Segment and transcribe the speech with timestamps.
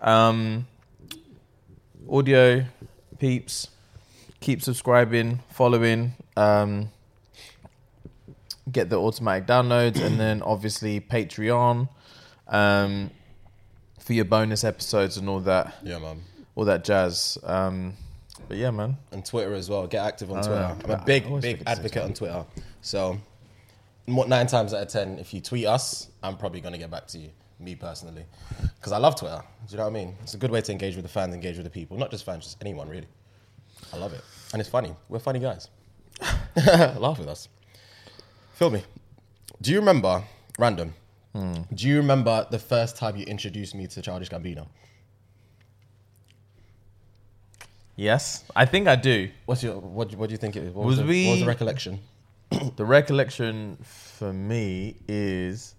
[0.00, 0.66] Um,
[2.10, 2.64] audio
[3.18, 3.68] peeps,
[4.40, 6.14] keep subscribing, following.
[6.36, 6.90] Um,
[8.70, 11.88] get the automatic downloads, and then obviously Patreon.
[12.48, 13.10] Um,
[14.00, 16.20] for your bonus episodes and all that, Yeah, man.
[16.54, 17.38] all that jazz.
[17.42, 17.94] Um,
[18.48, 18.98] but yeah, man.
[19.12, 19.86] And Twitter as well.
[19.86, 20.76] Get active on Twitter.
[20.78, 20.84] yeah.
[20.84, 22.44] I'm a big, big forget to say advocate on Twitter.
[22.82, 23.16] So,
[24.06, 27.06] nine times out of ten, if you tweet us, I'm probably going to get back
[27.08, 28.24] to you, me personally.
[28.76, 29.42] Because I love Twitter.
[29.66, 30.14] Do you know what I mean?
[30.22, 31.96] It's a good way to engage with the fans, engage with the people.
[31.96, 33.06] Not just fans, just anyone, really.
[33.92, 34.22] I love it.
[34.52, 34.94] And it's funny.
[35.08, 35.68] We're funny guys.
[36.56, 37.48] Laugh with us.
[38.54, 38.82] Feel me.
[39.60, 40.22] Do you remember,
[40.58, 40.94] random,
[41.34, 44.68] do you remember the first time you introduced me to Childish Gambino?
[47.96, 49.30] Yes, I think I do.
[49.46, 50.72] What's your, what, do you- what do you think it was?
[50.74, 52.00] What Was the, we- what was the recollection?
[52.76, 55.74] The recollection for me is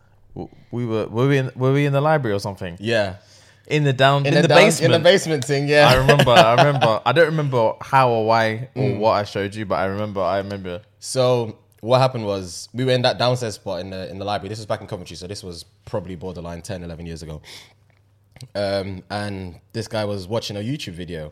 [0.72, 3.16] we were were we in were we in the library or something Yeah.
[3.68, 4.94] in the down in, the, down- basement.
[4.94, 5.88] In the basement thing, yeah.
[5.90, 6.32] I remember.
[6.32, 7.02] I remember.
[7.06, 9.00] I don't remember how or why or Mm.
[9.00, 10.22] what I showed you, but I remember.
[10.22, 10.82] I remember.
[11.00, 14.50] So what happened was we were in that downstairs spot in the in the library.
[14.50, 17.42] This was back in Coventry, so this was probably borderline 10, 11 years ago.
[18.54, 21.32] Um, and this guy was watching a YouTube video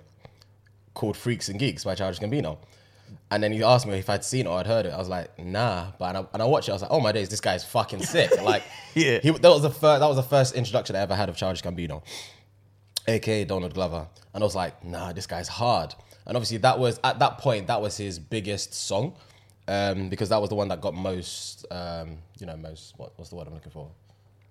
[0.94, 2.58] called Freaks and Geeks by Childish Gambino.
[3.32, 4.90] And then he asked me if I'd seen it or I'd heard it.
[4.94, 5.92] I was like, nah.
[6.00, 6.72] But and I, and I watched it.
[6.72, 8.32] I was like, oh my days, this guy's fucking sick.
[8.44, 8.64] Like,
[8.96, 9.20] Yeah.
[9.22, 10.00] he, that was the first.
[10.02, 12.02] That was the first introduction I ever had of Childish Gambino,
[13.08, 14.08] aka Donald Glover.
[14.34, 15.94] And I was like, nah, this guy's hard.
[16.26, 19.16] And obviously, that was at that point that was his biggest song,
[19.68, 23.30] um, because that was the one that got most, um, you know, most what, what's
[23.30, 23.90] the word I'm looking for?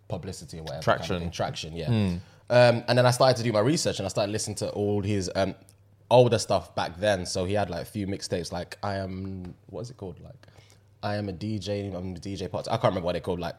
[0.08, 0.82] Publicity or whatever.
[0.82, 1.30] kind of Traction.
[1.30, 2.18] traction, yeah.
[2.50, 5.00] Um, and then I started to do my research and I started listening to all
[5.00, 5.54] his um,
[6.12, 7.26] older stuff back then.
[7.26, 10.20] So he had like a few mixtapes, like I am, what is it called?
[10.20, 10.46] Like
[11.02, 12.68] I am a DJ, I'm a DJ parts.
[12.68, 13.40] I can't remember what they called.
[13.40, 13.56] Like,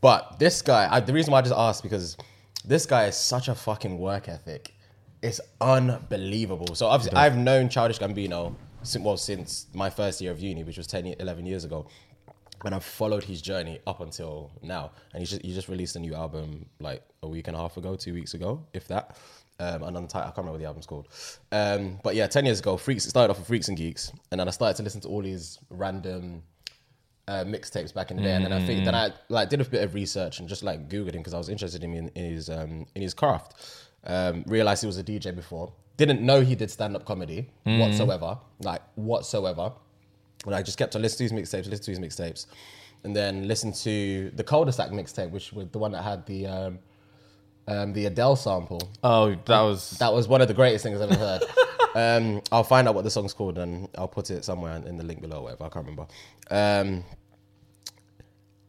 [0.00, 2.16] but this guy, I, the reason why I just asked because
[2.64, 4.74] this guy is such a fucking work ethic.
[5.20, 6.74] It's unbelievable.
[6.76, 10.76] So obviously, I've known Childish Gambino since well since my first year of uni, which
[10.76, 11.86] was 10, 11 years ago.
[12.64, 14.92] And I've followed his journey up until now.
[15.12, 17.76] And he's just he just released a new album like a week and a half
[17.76, 19.16] ago, two weeks ago, if that.
[19.60, 21.08] Um, and untitled, I can't remember what the album's called.
[21.50, 23.06] Um, but yeah, ten years ago, Freaks.
[23.06, 25.20] It started off with Freaks and Geeks, and then I started to listen to all
[25.20, 26.42] these random
[27.26, 29.64] uh, mixtapes back in the day, and then I think then I like did a
[29.64, 32.24] bit of research and just like googled him because I was interested in, in, in
[32.32, 33.54] his um, in his craft.
[34.04, 35.72] Um, realized he was a DJ before.
[35.96, 39.72] Didn't know he did stand up comedy whatsoever, like whatsoever.
[40.44, 42.46] But I just kept on listening to his mixtapes, listen to his mixtapes,
[43.02, 46.78] and then listen to the Culdesac mixtape, which was the one that had the um,
[47.68, 48.80] um, the Adele sample.
[49.04, 51.42] Oh, that was That was one of the greatest things I've ever heard.
[51.94, 55.04] um, I'll find out what the song's called and I'll put it somewhere in the
[55.04, 55.64] link below, or whatever.
[55.64, 56.06] I can't remember.
[56.50, 57.04] Um,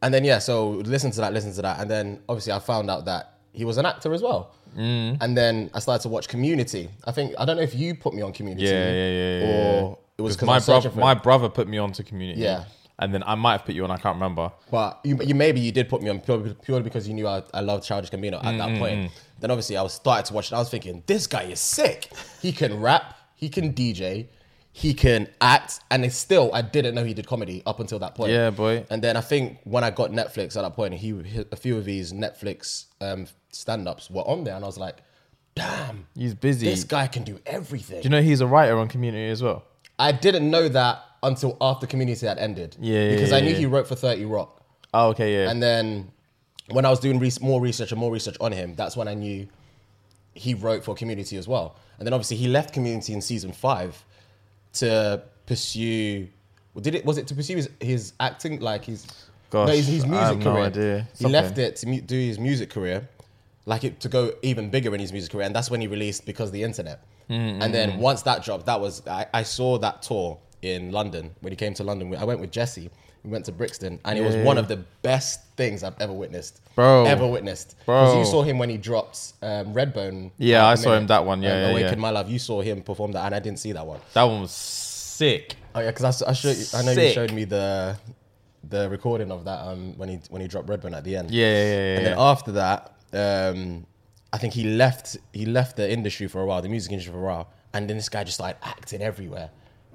[0.02, 2.90] and then yeah, so listen to that, listen to that, and then obviously I found
[2.90, 4.54] out that he was an actor as well.
[4.76, 5.18] Mm.
[5.20, 6.88] And then I started to watch Community.
[7.04, 9.80] I think I don't know if you put me on Community, Yeah, yeah, yeah, yeah,
[9.82, 11.00] or it was 'Cause because my brother.
[11.00, 12.40] My brother put me on to community.
[12.42, 12.64] Yeah.
[13.00, 13.90] And then I might have put you on.
[13.90, 14.52] I can't remember.
[14.70, 17.42] But you, you maybe you did put me on purely, purely because you knew I,
[17.52, 19.10] I loved Childish Gambino at Mm, that point.
[19.40, 20.54] Then obviously I was started to watch it.
[20.54, 22.10] I was thinking, this guy is sick.
[22.40, 24.28] He can rap, he can DJ,
[24.72, 28.30] he can act, and still I didn't know he did comedy up until that point.
[28.32, 28.84] Yeah, boy.
[28.90, 31.10] And then I think when I got Netflix at that point, he
[31.50, 34.98] a few of his Netflix um, stand-ups were on there, and I was like,
[35.54, 36.66] damn, He's busy.
[36.66, 38.00] this guy can do everything.
[38.02, 39.64] Do you know he's a writer on Community as well?
[40.00, 42.76] I didn't know that until after Community had ended.
[42.80, 43.56] Yeah, yeah, because I knew yeah.
[43.58, 44.62] he wrote for Thirty Rock.
[44.94, 45.50] Oh, okay, yeah.
[45.50, 46.10] And then
[46.70, 49.14] when I was doing res- more research and more research on him, that's when I
[49.14, 49.46] knew
[50.34, 51.76] he wrote for Community as well.
[51.98, 54.02] And then obviously he left Community in season five
[54.74, 56.28] to pursue.
[56.80, 57.04] Did it?
[57.04, 59.06] Was it to pursue his, his acting, like his
[59.50, 60.64] Gosh, no, his, his I music have no career?
[60.64, 61.08] idea.
[61.18, 63.08] He left it to mu- do his music career,
[63.66, 66.24] like it to go even bigger in his music career, and that's when he released
[66.24, 67.02] because of the internet.
[67.30, 71.30] Mm, And then once that dropped, that was I, I saw that tour in London
[71.40, 72.14] when he came to London.
[72.16, 72.90] I went with Jesse.
[73.22, 76.60] We went to Brixton, and it was one of the best things I've ever witnessed,
[76.74, 77.04] Bro.
[77.04, 78.18] Ever witnessed, Bro.
[78.18, 80.30] you saw him when he dropped um, Redbone.
[80.38, 82.00] Yeah, I saw him that one, yeah, um, yeah, Awaken yeah.
[82.00, 82.30] My Love.
[82.30, 84.00] You saw him perform that, and I didn't see that one.
[84.14, 85.56] that one was sick.
[85.74, 87.98] Oh yeah, because I showed you- I know you showed me the
[88.68, 91.30] the recording of that um, when he when he dropped Redbone at the end.
[91.30, 91.96] Yeah, yeah, yeah, yeah.
[91.98, 93.86] And then after that, um,
[94.32, 95.16] I think he left.
[95.32, 97.96] He left the industry for a while, the music industry for a while, and then
[97.96, 99.50] this guy just started acting everywhere,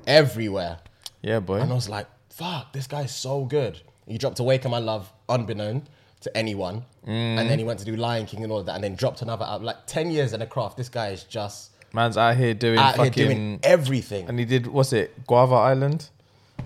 [0.08, 0.80] everywhere.
[1.22, 1.60] yeah, boy.
[1.60, 5.88] And I was like, "Fuck, this guy's so good." He dropped "Awaken My Love" unbeknown
[6.22, 7.68] to anyone, and then he mm.
[7.68, 9.66] went to do Lion King and all of that, and then dropped another album.
[9.66, 12.98] Like ten years in the craft, this guy is just Man's out here doing out
[12.98, 13.14] fucking.
[13.14, 14.28] here doing everything.
[14.28, 15.26] and he did what's it?
[15.26, 16.10] Guava Island.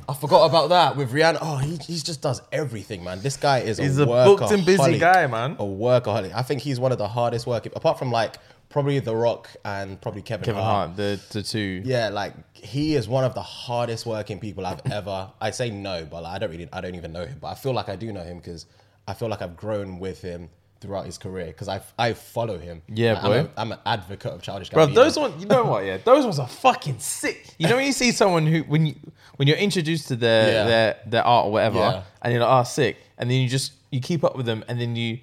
[0.08, 1.38] I forgot about that with Rihanna.
[1.40, 3.22] Oh, he, he just does everything, man.
[3.22, 5.54] This guy is He's a, a booked and busy guy, man.
[5.54, 6.34] A workaholic.
[6.34, 8.38] I think he's one of the hardest working, apart from like
[8.70, 10.88] probably The Rock and probably Kevin, Kevin Hart.
[10.88, 11.84] Hart, the the two.
[11.86, 15.32] Yeah, like he is one of the hardest working people I've ever.
[15.40, 17.38] I say no, but like, I don't really, I don't even know him.
[17.40, 18.66] But I feel like I do know him because
[19.08, 20.50] I feel like I've grown with him
[20.82, 22.82] throughout his career because I I follow him.
[22.88, 23.32] Yeah, Like, boy.
[23.40, 24.70] I'm, a, I'm an advocate of childish.
[24.70, 25.86] Bro, those ones, you know what?
[25.86, 27.48] Yeah, those ones are fucking sick.
[27.58, 28.96] You know when you see someone who, when you
[29.38, 30.64] when you're introduced to their Yeah.
[30.66, 32.04] their their art or whatever, Yeah.
[32.22, 34.80] and you're like, oh, sick, and then you just you keep up with them, and
[34.80, 35.20] then you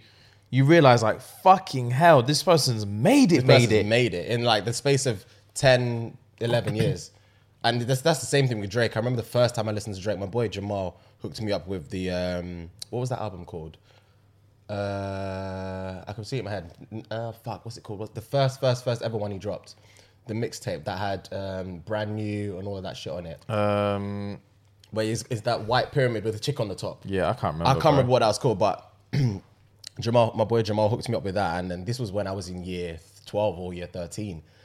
[0.50, 3.86] you realize like, fucking hell, this person's made it, made person's it.
[3.86, 5.24] made it in like the space of
[5.54, 7.10] 10, 11 years.
[7.64, 8.96] And that's, that's the same thing with Drake.
[8.96, 11.66] I remember the first time I listened to Drake, my boy Jamal hooked me up
[11.66, 13.76] with the, um, what was that album called?
[14.68, 16.72] Uh, I can see it in my head.
[17.10, 18.00] Uh, fuck, what's it called?
[18.00, 19.76] What's the first, first, first ever one he dropped?
[20.26, 23.48] The mixtape that had um, brand new and all of that shit on it.
[23.48, 24.40] Um,
[24.90, 27.02] Where is, is that white pyramid with a chick on the top?
[27.04, 27.66] yeah, I can't remember.
[27.66, 27.90] I can't bro.
[27.92, 28.92] remember what that was called, but
[30.00, 31.60] Jamal, my boy Jamal hooked me up with that.
[31.60, 33.86] And then this was when I was in year 12 or year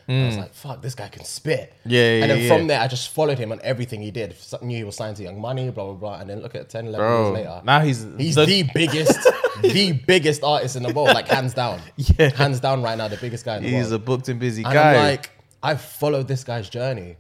[0.08, 0.24] 13.
[0.24, 0.40] I was mm.
[0.40, 1.74] like, fuck, this guy can spit.
[1.86, 4.36] Yeah, yeah, And then yeah, from there, I just followed him on everything he did.
[4.62, 6.20] Knew he was signed to Young Money, blah, blah, blah.
[6.20, 7.62] And then look at 10, 11 Bro, years later.
[7.64, 9.20] now he's He's the- the, biggest,
[9.62, 11.80] the biggest artist in the world, like hands down.
[11.96, 12.30] Yeah.
[12.36, 14.74] Hands down right now, the biggest guy in the He's a booked and busy and
[14.74, 14.96] guy.
[14.96, 15.32] I'm like,
[15.64, 17.18] I followed this guy's journey.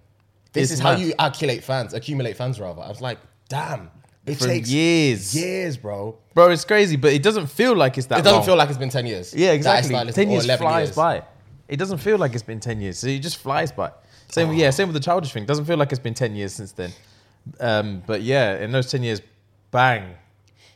[0.54, 2.81] This It's is how you accumulate fans, accumulate fans rather.
[2.81, 3.89] I was like, damn.
[4.25, 5.36] It For takes years.
[5.36, 6.18] years, bro.
[6.36, 8.19] bro, it's crazy, but it doesn't feel like it's that.
[8.19, 8.45] It doesn't long.
[8.45, 9.33] feel like it's been 10 years.
[9.33, 9.95] Yeah, exactly.
[10.12, 10.95] Ten years 11 flies years.
[10.95, 11.24] by.
[11.71, 13.00] It doesn't feel like it's been ten years.
[13.00, 13.91] So it just flies by.
[14.29, 15.45] Same, yeah, same with the childish thing.
[15.45, 16.91] Doesn't feel like it's been ten years since then.
[17.59, 19.21] Um, but yeah, in those ten years,
[19.71, 20.13] bang,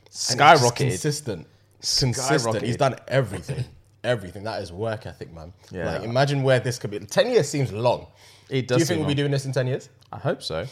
[0.10, 0.76] skyrocketed.
[0.76, 1.48] Consistent.
[1.80, 2.16] Consistent.
[2.56, 2.62] Skyrocketed.
[2.64, 3.64] He's done everything.
[4.04, 4.44] everything.
[4.44, 5.54] That is work ethic, man.
[5.72, 5.92] Yeah.
[5.92, 7.00] Like, imagine where this could be.
[7.00, 8.08] 10 years seems long.
[8.50, 8.78] It does.
[8.78, 9.90] Do you think we'll be doing this in 10 years?
[10.12, 10.66] I hope so.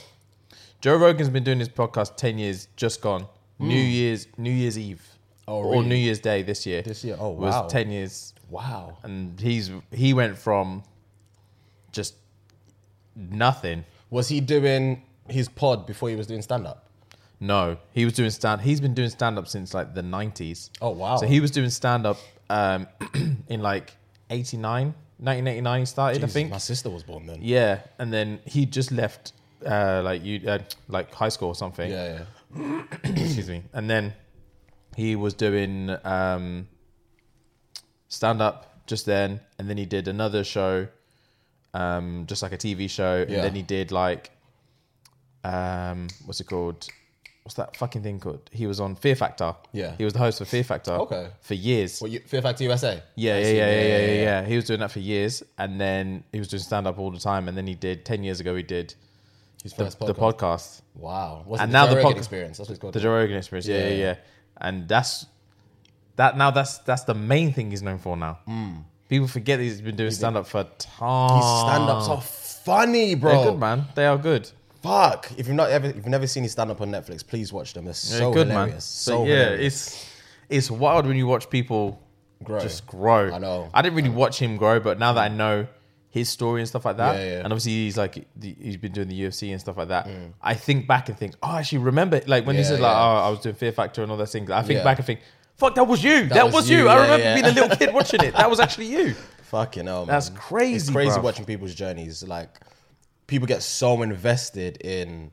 [0.82, 3.26] Joe Rogan's been doing his podcast ten years, just gone.
[3.58, 5.02] New Year's, New Year's Eve,
[5.46, 5.52] Hmm.
[5.52, 5.84] Oh, or?
[5.84, 6.82] New Year's Day this year.
[6.82, 7.16] This year?
[7.18, 7.64] Oh, wow.
[7.64, 8.98] was ten years, Wow.
[9.04, 10.84] and he's he went from
[11.92, 12.16] just
[13.16, 13.86] nothing.
[14.10, 16.88] Was he doing his pod before he was doing stand up?
[17.40, 18.62] No, he was doing stand.
[18.62, 20.70] He's been doing stand up since like the nineties.
[20.82, 21.18] Oh, wow.
[21.18, 22.18] So he was doing stand up
[22.50, 22.88] um,
[23.48, 23.92] in like
[24.30, 26.52] 89, 1989 He started, I think.
[26.52, 27.40] My sister was born then.
[27.42, 29.34] Yeah, and then he just left
[29.66, 31.92] uh, like you uh, like high school or something.
[31.92, 32.26] Yeah,
[32.56, 32.84] yeah.
[33.04, 33.64] Excuse me.
[33.74, 34.14] And then
[34.96, 36.68] he was doing um,
[38.14, 40.88] stand up just then, and then he did another show,
[41.74, 43.42] um, just like a TV show, and Yeah.
[43.42, 44.30] then he did like
[45.44, 46.88] um, what's it called?
[47.44, 48.50] What's that fucking thing called?
[48.54, 49.54] He was on Fear Factor.
[49.74, 49.96] Yeah.
[49.98, 50.94] he was the host for Fear Factor.
[50.94, 51.28] Okay.
[51.42, 52.00] for years.
[52.00, 53.04] What, you, Fear Factor USA?
[53.16, 53.58] Yeah, I yeah, see.
[53.58, 56.64] yeah, yeah, yeah, yeah, He was doing that for years, and then he was doing
[56.64, 58.56] stand up all the time, and then he did ten years ago.
[58.56, 58.94] He did
[59.62, 60.38] His the, first the podcast.
[60.38, 61.44] podcast, Wow.
[61.46, 62.58] What's And now the Rogan experience.
[62.60, 62.94] That's what it's called.
[62.94, 63.68] the Joe Rogan Experience.
[63.68, 63.98] Yeah, Yeah, yeah, yeah.
[64.06, 64.16] yeah.
[64.62, 65.26] And that's
[66.16, 66.38] that.
[66.38, 68.40] Now that's that's the main thing he's known for now.
[69.10, 71.36] People forget he's been doing stand up for a time.
[71.38, 73.32] His stand ups are funny, bro.
[73.32, 73.86] They're good, man.
[73.96, 74.50] They are good.
[74.82, 75.32] Fuck.
[75.38, 77.74] If you've not ever, if you've never seen his stand up on Netflix, please watch
[77.74, 77.86] them.
[77.86, 78.74] They're so good, hilarious.
[78.74, 78.82] man.
[78.82, 79.88] So yeah, hilarious.
[79.94, 80.10] it's
[80.50, 82.02] it's wild when you watch people
[82.44, 82.60] Grow.
[82.60, 83.34] just grow.
[83.34, 83.70] I know.
[83.74, 85.68] I didn't really watch him grow, but now that I know
[86.10, 87.38] his story and stuff like that, Yeah, yeah.
[87.44, 90.08] and obviously he's like he's been doing the UFC and stuff like that.
[90.42, 92.66] I think back and think, oh, I actually remember like when he Mm.
[92.66, 94.50] Said like, oh, I was doing Fear Factor and all those things.
[94.52, 95.22] I think back and think,
[95.58, 96.28] fuck, that was you.
[96.30, 96.88] That, was was, you, you.
[96.90, 97.34] I yeah, remember yeah.
[97.36, 98.34] being a little kid watching it.
[98.36, 99.14] That was actually you.
[99.44, 100.14] Fucking hell, man.
[100.14, 101.24] That's crazy, It's crazy bruv.
[101.24, 102.24] watching people's journeys.
[102.28, 102.60] Like,
[103.28, 105.32] people get so invested in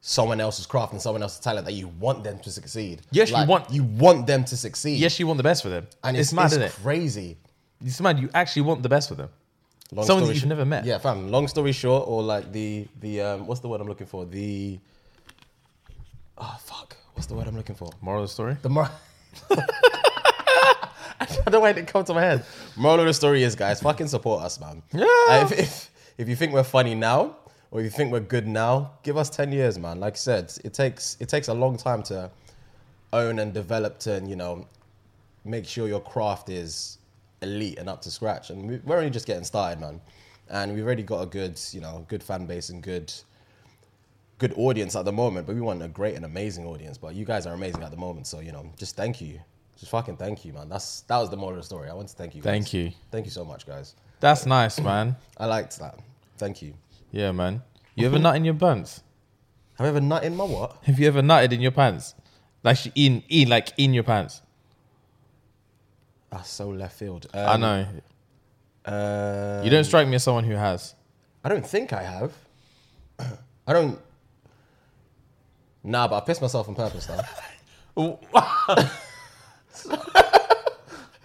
[0.00, 3.02] someone else's craft and someone else's talent that you want them to succeed.
[3.10, 4.98] Yes, you want- you want them to succeed.
[4.98, 6.72] Yes, you want the best for them, and it's, it's, mad, it's isn't it?
[6.82, 7.36] crazy.
[7.84, 8.18] It's mad.
[8.18, 9.28] You actually want the best for them.
[9.92, 10.84] Long Someone that story you've sh- never met.
[10.84, 11.30] Yeah, fam.
[11.30, 14.24] Long story short, or like the the um, what's the word I'm looking for?
[14.24, 14.80] The
[16.38, 17.90] oh fuck, what's the word I'm looking for?
[18.00, 18.56] Moral of the story.
[18.62, 18.88] The more.
[21.18, 22.44] I don't know why it didn't come to my head.
[22.76, 24.82] Moral of the story is, guys, fucking support us, man.
[24.92, 25.04] Yeah.
[25.28, 27.36] Uh, if, if if you think we're funny now,
[27.70, 30.00] or you think we're good now, give us ten years, man.
[30.00, 32.30] Like I said, it takes it takes a long time to
[33.12, 34.66] own and develop to, you know,
[35.44, 36.98] make sure your craft is
[37.42, 38.50] elite and up to scratch.
[38.50, 40.00] And we- we're only just getting started, man.
[40.48, 43.12] And we've already got a good, you know, good fan base and good
[44.38, 46.98] good audience at the moment, but we want a great and amazing audience.
[46.98, 49.40] But you guys are amazing at the moment, so you know, just thank you,
[49.78, 50.68] just fucking thank you, man.
[50.68, 51.88] That's that was the moral of the story.
[51.88, 52.42] I want to thank you.
[52.42, 52.50] Guys.
[52.52, 52.92] Thank you.
[53.10, 53.94] thank you so much, guys.
[54.20, 55.16] That's nice, man.
[55.36, 55.98] I liked that.
[56.38, 56.74] Thank you.
[57.12, 57.62] Yeah, man.
[57.94, 59.02] You ever nut in your pants?
[59.78, 60.78] Have I ever nut in my what?
[60.84, 62.14] Have you ever nutted in your pants?
[62.62, 64.40] Like in in like in your pants?
[66.30, 67.26] That's so left field.
[67.32, 67.86] I Um, know.
[68.84, 70.94] Uh, You don't strike me as someone who has.
[71.44, 72.32] I don't think I have.
[73.66, 73.98] I don't.
[75.86, 77.20] Nah, but I pissed myself on purpose though.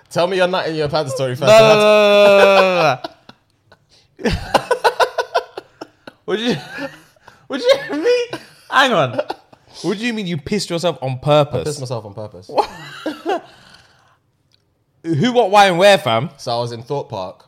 [0.10, 1.48] Tell me your nut in your pants story first.
[1.48, 3.00] No, no, no, no,
[6.28, 6.56] no, do you?
[7.50, 8.28] Do you mean?
[8.70, 9.20] Hang on.
[9.82, 11.62] What do you mean you pissed yourself on purpose?
[11.62, 12.50] I Pissed myself on purpose.
[15.04, 16.30] Who, what, why, and where, fam?
[16.38, 17.48] So I was in Thorpe Park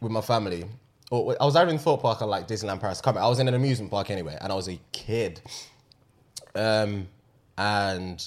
[0.00, 0.64] with my family.
[1.10, 3.00] Or I was either in Thorpe Park or like Disneyland Paris.
[3.00, 5.40] Come, I was in an amusement park anyway, and I was a kid.
[6.54, 7.08] Um,
[7.58, 8.24] and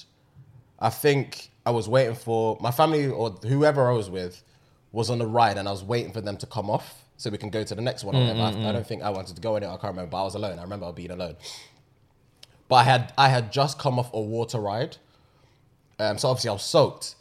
[0.79, 4.43] I think I was waiting for my family or whoever I was with
[4.91, 7.37] was on the ride, and I was waiting for them to come off so we
[7.37, 8.15] can go to the next one.
[8.15, 8.39] Whatever.
[8.39, 9.67] I, I don't think I wanted to go in it.
[9.67, 10.11] I can't remember.
[10.11, 10.59] But I was alone.
[10.59, 11.35] I remember being alone.
[12.69, 14.97] But I had I had just come off a water ride,
[15.99, 17.15] um, so obviously I was soaked,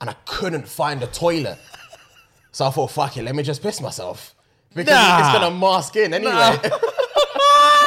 [0.00, 1.58] and I couldn't find a toilet.
[2.52, 4.34] So I thought, fuck it, let me just piss myself
[4.74, 5.18] because Nah.
[5.20, 6.32] it's gonna mask in anyway.
[6.62, 6.72] and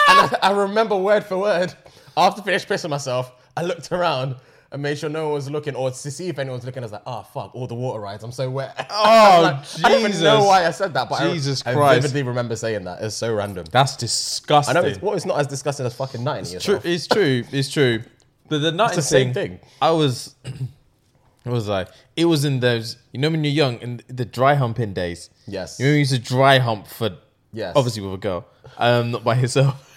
[0.08, 1.74] I, I remember word for word.
[2.18, 4.36] After I finished pissing myself, I looked around
[4.74, 6.82] and made sure no one was looking, or to see if anyone was looking.
[6.82, 8.24] I was like, oh fuck, all the water rides.
[8.24, 8.74] I'm so wet.
[8.92, 12.02] Oh, Like, I don't even know why I said that, but I- Jesus I, Christ.
[12.04, 13.02] vividly remember saying that.
[13.02, 13.66] It's so random.
[13.72, 14.74] That's I disgusting.
[14.76, 16.46] know it's, well, it's not as disgusting as fucking nine.
[16.60, 17.44] True, it's true.
[17.52, 18.04] It's true.
[18.50, 19.60] But the night the same thing.
[19.82, 22.98] I was, it was like it was in those.
[23.14, 25.30] You know when you're young in the dry humping days.
[25.48, 25.80] Yes.
[25.80, 27.12] You know you used to dry hump for.
[27.54, 27.74] Yes.
[27.76, 28.46] Obviously with a girl,
[28.78, 29.91] um, not by yourself.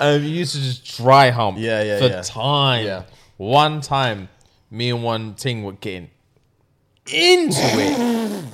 [0.00, 1.58] Um, you used to just dry hump.
[1.58, 2.22] Yeah, yeah, For yeah.
[2.22, 2.84] time.
[2.84, 3.02] Yeah.
[3.36, 4.28] One time,
[4.70, 6.10] me and one ting were getting
[7.06, 8.44] into it.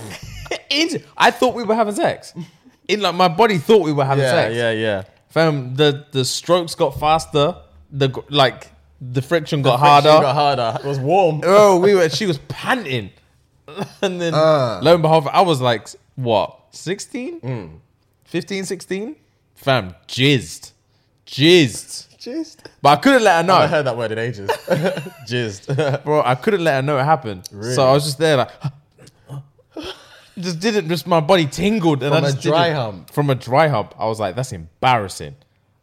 [0.70, 1.02] into.
[1.16, 2.34] I thought we were having sex.
[2.88, 4.54] In like my body thought we were having yeah, sex.
[4.54, 5.02] yeah, yeah.
[5.28, 7.56] Fam, the the strokes got faster.
[7.90, 8.68] The like
[9.00, 10.22] the friction got Friction harder.
[10.26, 10.78] Got harder.
[10.80, 11.40] It was warm.
[11.44, 12.08] oh, we were.
[12.08, 13.10] She was panting,
[14.02, 14.80] and then Uh.
[14.82, 17.40] lo and behold, I was like, what, 16?
[17.40, 17.70] Mm.
[18.24, 19.16] 15, 16?
[19.54, 20.71] Fam, jizzed,
[21.26, 22.08] jizzed.
[22.18, 22.58] Jizzed.
[22.80, 24.48] But I couldn't let her know, I heard that word in ages.
[25.28, 26.04] Jizzed.
[26.04, 26.22] bro.
[26.24, 27.46] I couldn't let her know it happened.
[27.74, 28.50] So I was just there, like,
[30.38, 30.88] just didn't.
[30.88, 33.10] Just my body tingled, and From I a just dry didn't- hump.
[33.10, 35.34] From a dry hump, I was like, that's embarrassing.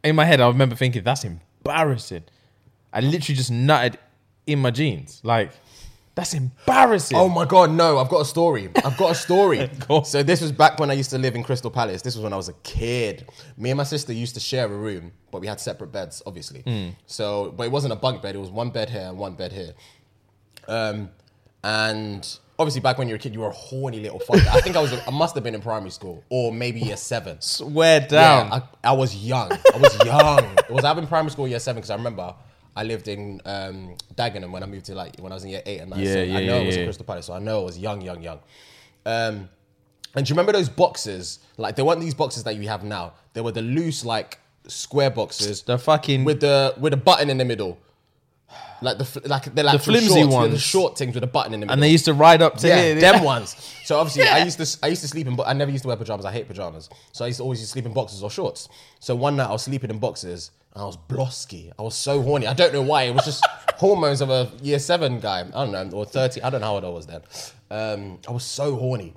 [0.03, 2.23] In my head, I remember thinking, that's embarrassing.
[2.93, 3.95] I literally just nutted
[4.47, 5.51] in my jeans, like.
[6.19, 7.15] That's embarrassing.
[7.17, 7.97] Oh my god, no!
[7.97, 8.69] I've got a story.
[8.83, 9.69] I've got a story.
[10.03, 12.01] So this was back when I used to live in Crystal Palace.
[12.01, 13.29] This was when I was a kid.
[13.57, 16.61] Me and my sister used to share a room, but we had separate beds, obviously.
[16.61, 16.89] Hmm.
[17.05, 18.35] So, but it wasn't a bunk bed.
[18.35, 19.73] It was one bed here and one bed here.
[20.67, 21.09] Um,
[21.63, 24.45] and obviously back when you were a kid, you were a horny little fucker.
[24.47, 24.93] I think I was.
[25.07, 27.39] I must have been in primary school or maybe year seven.
[27.39, 28.47] Swear down.
[28.47, 29.51] Yeah, I, I was young.
[29.51, 30.43] I was young.
[30.57, 32.35] it was either in primary school year seven because I remember
[32.75, 35.61] I lived in um, Dagenham when I moved to like when I was in year
[35.65, 35.99] eight and nine.
[35.99, 36.83] Yeah, so yeah, I know yeah, it was yeah.
[36.85, 38.39] Crystal Palace, so I know I was young, young, young.
[39.05, 39.49] Um,
[40.15, 41.39] and do you remember those boxes?
[41.57, 43.13] Like they weren't these boxes that you have now.
[43.33, 47.37] They were the loose like square boxes the fucking with the with a button in
[47.37, 47.77] the middle.
[48.81, 50.53] Like the like they're like The flimsy shorts, ones.
[50.53, 51.73] the short things with a button in the middle.
[51.73, 52.95] and they used to ride up to Yeah, here.
[53.01, 53.55] them ones.
[53.83, 55.89] So obviously, I used to I used to sleep in, but I never used to
[55.89, 56.25] wear pajamas.
[56.25, 58.69] I hate pajamas, so I used to always used to sleep in boxes or shorts.
[58.99, 61.71] So one night I was sleeping in boxes, I was blosky.
[61.77, 62.47] I was so horny.
[62.47, 63.03] I don't know why.
[63.03, 63.45] It was just
[63.75, 65.39] hormones of a year seven guy.
[65.41, 66.41] I don't know, or thirty.
[66.41, 67.21] I don't know how old I was then.
[67.71, 69.13] Um, I was so horny,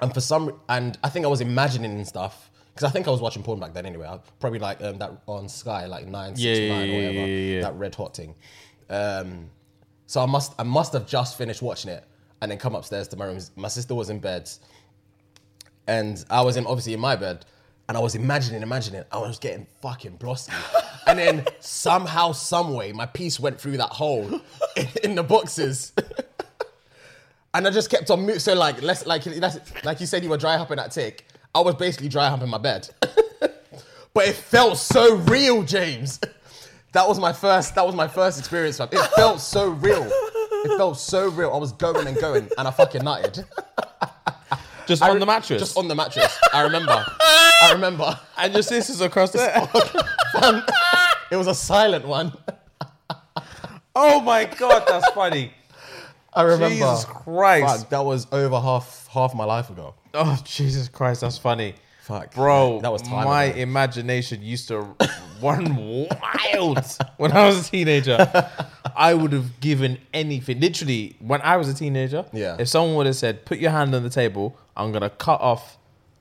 [0.00, 3.10] and for some, and I think I was imagining and stuff because I think I
[3.10, 4.06] was watching porn back then anyway.
[4.06, 6.96] I, probably like um, that on Sky, like nine six Yeah, yeah, nine or yeah,
[7.08, 7.60] whatever, yeah, yeah.
[7.62, 8.34] that red hot thing.
[8.90, 9.50] Um,
[10.06, 12.04] so I must I must have just finished watching it
[12.40, 13.38] and then come upstairs to my room.
[13.56, 14.48] My sister was in bed,
[15.86, 17.44] and I was in obviously in my bed,
[17.88, 19.02] and I was imagining, imagining.
[19.10, 20.52] I was getting fucking blosky,
[21.06, 24.40] and then somehow, some way, my piece went through that hole
[24.76, 25.92] in, in the boxes.
[27.54, 28.38] And I just kept on moving.
[28.38, 31.26] So like, let's like that's like you said you were dry humping that tick.
[31.54, 36.20] I was basically dry humping my bed, but it felt so real, James.
[36.92, 37.74] That was my first.
[37.74, 38.76] That was my first experience.
[38.76, 38.88] fam.
[38.92, 40.06] It felt so real.
[40.06, 41.52] It felt so real.
[41.52, 43.44] I was going and going, and I fucking nutted.
[44.86, 45.60] just I on the mattress.
[45.60, 46.38] Just on the mattress.
[46.52, 47.04] I remember.
[47.62, 48.18] I remember.
[48.38, 50.64] and your sisters across the there.
[51.30, 52.32] It was a silent one.
[53.94, 55.52] oh my god, that's funny.
[56.32, 56.68] I remember.
[56.70, 57.80] Jesus Christ.
[57.80, 59.94] Fuck, that was over half half my life ago.
[60.14, 61.74] Oh Jesus Christ, that's funny.
[62.00, 63.58] Fuck, Bro, that was time my ago.
[63.58, 64.78] imagination used to
[65.42, 66.82] run wild
[67.18, 68.26] when I was a teenager.
[68.96, 70.58] I would have given anything.
[70.60, 72.56] Literally, when I was a teenager, Yeah.
[72.58, 75.76] if someone would have said, "Put your hand on the table," I'm gonna cut off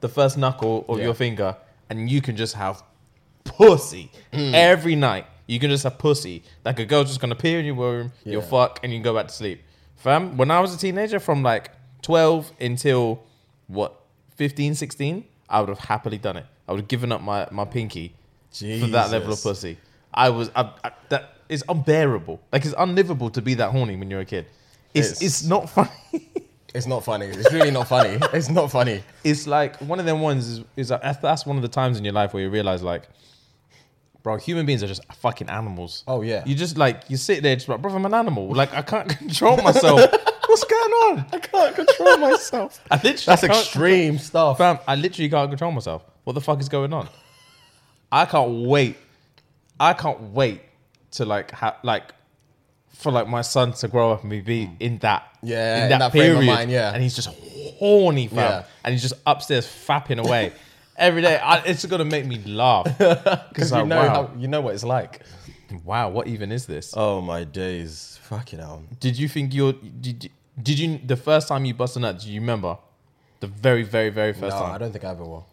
[0.07, 1.05] the first knuckle of Yeah.
[1.05, 1.55] your finger,
[1.89, 2.83] and you can just have
[3.43, 4.53] pussy Mm.
[4.53, 5.25] every night.
[5.47, 6.43] You can just have pussy.
[6.65, 9.13] Like a girl's just gonna appear in your room, you'll fuck, and you can go
[9.15, 9.61] back to sleep.
[9.95, 11.71] Fam, when I was a teenager, from like
[12.01, 13.23] 12 until
[13.67, 13.91] what
[14.35, 16.45] 15, 16, I would have happily done it.
[16.67, 18.13] I would have given up my, my pinky
[18.51, 19.77] for that level of pussy.
[20.13, 22.39] I was I, I, that is unbearable.
[22.51, 24.45] Like it's unlivable to be that horny when you're a kid.
[24.93, 25.89] It's it's, It's- not funny.
[26.75, 27.27] It's not funny.
[27.27, 28.19] It's really not funny.
[28.33, 29.03] It's not funny.
[29.23, 32.03] It's like one of them ones is, is like, that's- one of the times in
[32.03, 33.03] your life where you realize like,
[34.23, 36.03] bro, human beings are just fucking animals.
[36.07, 36.43] Oh, yeah.
[36.45, 38.53] You just like you sit there, just like, bro, I'm an animal.
[38.53, 40.01] Like I can't control myself.
[40.47, 41.25] What's going on?
[41.33, 42.81] I can't control myself.
[42.91, 44.57] I literally That's can't- extreme stuff.
[44.57, 46.03] Fam, I literally can't control myself.
[46.25, 47.07] What the fuck is going on?
[48.11, 48.97] I can't wait.
[49.79, 50.61] I can't wait
[51.11, 52.13] to like have like
[52.89, 54.75] for like my son to grow up and be- be hmm.
[54.79, 55.23] in that.
[55.43, 56.93] Yeah, in that frame of mind, yeah.
[56.93, 57.29] and he's just
[57.77, 58.63] horny, fam, Yeah.
[58.83, 60.51] and he's just upstairs fapping away
[60.97, 61.37] every day.
[61.37, 64.61] I, it's gonna make me laugh Because because you like, know wow, how you know
[64.61, 65.21] what it's like.
[65.85, 66.93] wow, what even is this?
[66.97, 68.19] Oh my days.
[68.23, 68.83] Fucking hell.
[68.99, 70.29] Did you think you're did,
[70.61, 72.19] did you the first time you busted nut?
[72.19, 72.77] Do you remember
[73.39, 74.73] the very very very first No, time?
[74.73, 75.45] I don't think I ever will.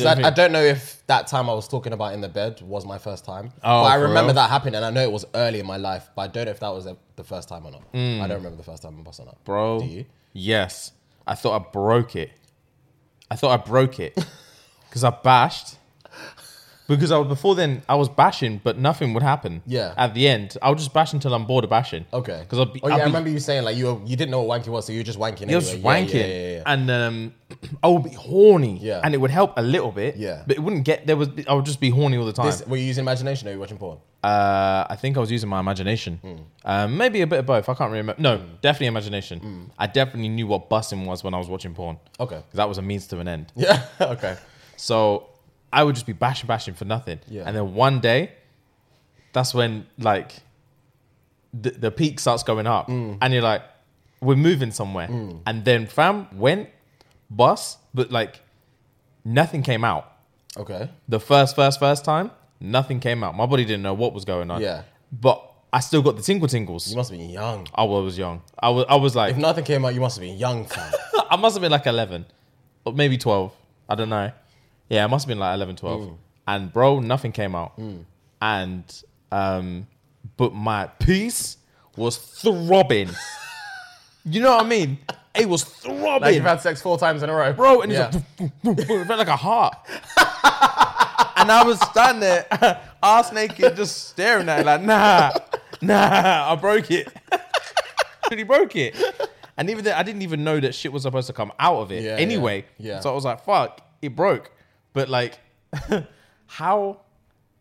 [0.00, 2.62] You I, I don't know if that time I was talking about in the bed
[2.62, 3.52] was my first time.
[3.62, 4.34] Oh, but I for remember real?
[4.36, 6.50] that happening, and I know it was early in my life, but I don't know
[6.50, 7.82] if that was the- the first time or not.
[7.92, 8.22] Hmm.
[8.22, 9.38] I don't remember the first time I busted up.
[9.44, 9.80] bro.
[9.80, 10.06] Do you?
[10.32, 10.92] Yes,
[11.26, 12.30] I thought I broke it.
[13.30, 14.14] I thought I broke it
[14.88, 15.76] because I bashed.
[16.88, 19.62] Because I was, before then I was bashing, but nothing would happen.
[19.66, 19.94] Yeah.
[19.96, 22.04] At the end, I would just bash until I'm bored of bashing.
[22.12, 22.40] Okay.
[22.42, 24.30] Because I'd be, Oh yeah, I'd I remember you saying like you were, you didn't
[24.30, 25.50] know what wanking was, so you were just wanking.
[25.50, 26.04] I was anyway.
[26.04, 27.34] wanking, Yeah, yeah, yeah, and um,
[27.82, 28.78] I would be horny.
[28.78, 29.00] Yeah.
[29.04, 30.16] And it would help a little bit.
[30.16, 30.42] Yeah.
[30.46, 31.16] But it wouldn't get there.
[31.16, 32.46] Was I would just be horny all the time.
[32.46, 33.98] This, were you using imagination or were you watching porn?
[34.24, 36.18] Uh, I think I was using my imagination.
[36.18, 36.34] Hmm.
[36.64, 37.68] Um, maybe a bit of both.
[37.68, 38.14] I can't remember.
[38.22, 39.70] No, definitely imagination.
[39.78, 41.98] I definitely knew what bussing was when I was watching porn.
[42.20, 42.42] Okay.
[42.54, 43.52] That was a means to an end.
[43.56, 43.82] Yeah.
[44.00, 44.36] okay.
[44.76, 45.28] So
[45.72, 47.20] I would just be bashing, bashing for nothing.
[47.28, 47.44] Yeah.
[47.46, 48.32] And then one day,
[49.32, 50.34] that's when like
[51.54, 53.18] the, the peak starts going up, Mm.
[53.20, 53.62] and you're like,
[54.20, 55.08] we're moving somewhere.
[55.46, 56.68] And then fam went
[57.30, 58.40] bus, but like
[59.24, 60.12] nothing came out.
[60.56, 60.90] Okay.
[61.08, 63.34] The first, first, first time, nothing came out.
[63.36, 64.60] My body didn't know what was going on.
[64.60, 64.82] Yeah.
[65.10, 66.90] But I still got the tingle tingles.
[66.90, 67.66] You must have been young.
[67.74, 68.42] I was young.
[68.58, 70.92] I was I was like If nothing came out, you must have been young, fam.
[71.30, 72.26] I must have been like 11
[72.84, 73.52] or maybe 12.
[73.88, 74.30] I don't know.
[74.92, 76.00] Yeah, it must have been like 11, 12.
[76.02, 76.16] Mm.
[76.48, 77.80] And bro, nothing came out.
[78.42, 79.02] And
[79.32, 79.86] um
[80.36, 81.56] but my piece
[81.96, 83.08] was throbbing.
[84.26, 84.98] you know what I mean?
[85.34, 86.20] It was throbbing.
[86.20, 88.10] like you've had sex four times in a row, bro, and yeah.
[88.38, 89.74] it's like, it felt like a heart.
[91.36, 92.46] and I was standing there,
[93.02, 95.32] ass naked, just staring at it, like, nah,
[95.80, 97.08] nah, I broke it.
[98.30, 98.94] really broke it.
[99.56, 101.92] And even then, I didn't even know that shit was supposed to come out of
[101.92, 102.66] it Yeah, anyway.
[102.76, 103.00] yeah, yeah.
[103.00, 104.50] So I was like, fuck, it broke.
[104.92, 105.38] But like,
[106.46, 107.00] how?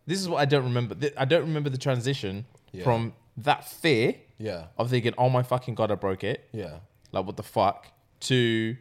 [0.06, 0.96] This is what I don't remember.
[1.18, 2.84] I don't remember the transition Yeah.
[2.84, 6.80] from that fear yeah, of thinking, oh my fucking god, I broke it yeah,
[7.12, 7.88] like what the fuck
[8.22, 8.76] to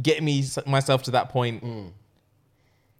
[0.00, 1.64] get me myself to that point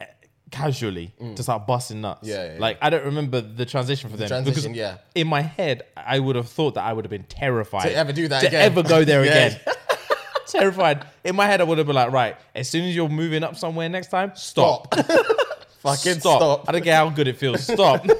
[0.01, 0.07] eh,
[0.51, 2.27] casually to start busting nuts.
[2.27, 2.31] Mm.
[2.31, 2.59] Yeah, yeah, yeah.
[2.61, 4.99] like I don't remember the transition for them transition, because yeah.
[5.15, 8.13] in my head I would have thought that I would have been terrified To ever
[8.13, 8.63] do that to again.
[8.63, 9.61] ever go there again.
[10.53, 11.07] terrified.
[11.25, 13.57] In my head I would have been like, right, as soon as you're moving up
[13.57, 14.93] somewhere next time, stop.
[14.93, 15.07] Stop.
[15.81, 16.41] Fucking stop.
[16.41, 16.69] stop.
[16.69, 17.65] I don't care how good it feels.
[17.65, 18.07] Stop.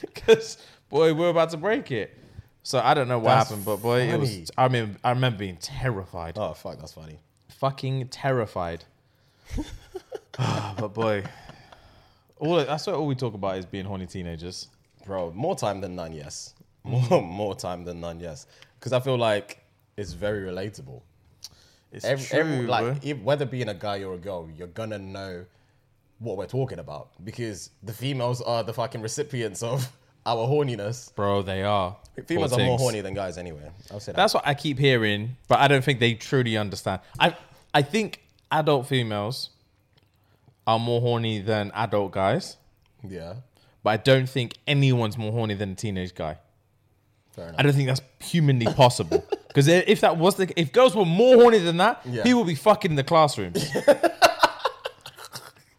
[0.00, 0.56] Because
[0.88, 2.16] boy, we're about to break it.
[2.62, 4.40] So I don't know what That's happened, but boy, it funny.
[4.40, 4.50] was.
[4.56, 7.18] I mean, I remember being terrified, Oh fuck, that's funny.
[7.48, 8.84] fucking terrified.
[10.36, 11.22] Ah, but boy,
[12.38, 14.66] all that's what all we talk about is being horny teenagers.
[15.06, 16.54] Bro, more time than none, yes.
[16.82, 17.24] More mm-hmm.
[17.24, 18.48] more time than none, yes.
[18.78, 19.63] Because I feel like
[19.96, 21.02] it's very relatable.
[21.92, 24.98] It's Every, true, every- like if, whether being a guy or a girl, you're gonna
[24.98, 25.44] know
[26.18, 29.90] what we're talking about because the females are the fucking recipients of
[30.26, 31.14] our horniness.
[31.14, 31.42] bro.
[31.42, 31.96] They are.
[32.26, 33.70] Females Poor are more horny than guys anyway.
[33.90, 34.16] I'll say that.
[34.16, 37.00] That's what I keep hearing, but I don't think they truly understand.
[37.18, 37.36] I
[37.72, 39.50] I think adult females
[40.66, 42.56] are more horny than adult guys.
[43.06, 43.34] yeah,
[43.82, 46.38] but I don't think anyone's more horny than a teenage guy.
[47.32, 47.60] fair enough.
[47.60, 49.24] I don't think that's humanly possible.
[49.54, 52.24] Because if that was the, if girls were more horny than that, Yeah.
[52.24, 53.64] people would be fucking in the classrooms.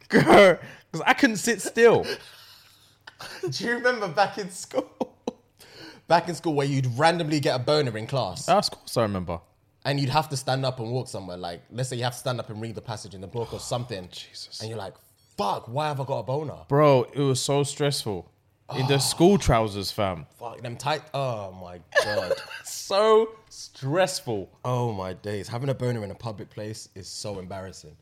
[0.10, 0.58] Because
[1.06, 2.06] I couldn't sit still.
[3.50, 4.90] Do you remember back in school?
[6.08, 9.02] back in school where you'd randomly get a boner in class ah, Of course, I
[9.02, 9.40] remember.
[9.84, 11.38] and you'd have to stand up and walk somewhere.
[11.38, 13.52] Like, let's say you have to stand up and read the passage in the book
[13.54, 14.08] or something.
[14.12, 14.62] Jesus.
[14.62, 14.94] And you're like,
[15.38, 16.60] fuck, why have I got a boner?
[16.70, 18.30] Bro, it was so stressful.
[18.76, 20.26] In the school trousers, fam.
[20.40, 21.02] Fuck, them tight.
[21.14, 22.34] Oh my God.
[22.64, 24.50] So stressful.
[24.66, 25.48] oh my days.
[25.48, 27.96] Having a boner in a public place is so embarrassing.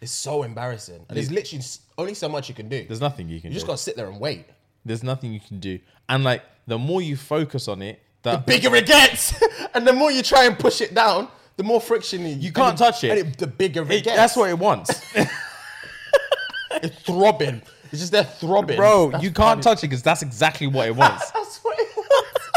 [0.00, 1.04] It's so embarrassing.
[1.08, 2.84] And there's literally s- only so much you can do.
[2.86, 3.52] There's nothing you can do.
[3.52, 3.72] You just do.
[3.72, 4.46] gotta sit there and wait.
[4.86, 5.80] There's nothing you can do.
[6.08, 9.34] And like, the more you focus on it, the, Bigger it gets,
[9.74, 12.28] and the more you try and push it down, the more friction you.
[12.36, 13.18] You can't touch it.
[13.26, 14.16] And the bigger it, it- gets.
[14.16, 14.90] that's what it wants.
[16.72, 17.62] it's throbbing.
[17.90, 19.62] It's just there throbbing, Bro, That's you can't funny.
[19.62, 21.30] touch it because that's exactly what it wants.
[21.30, 22.50] That's what it wants.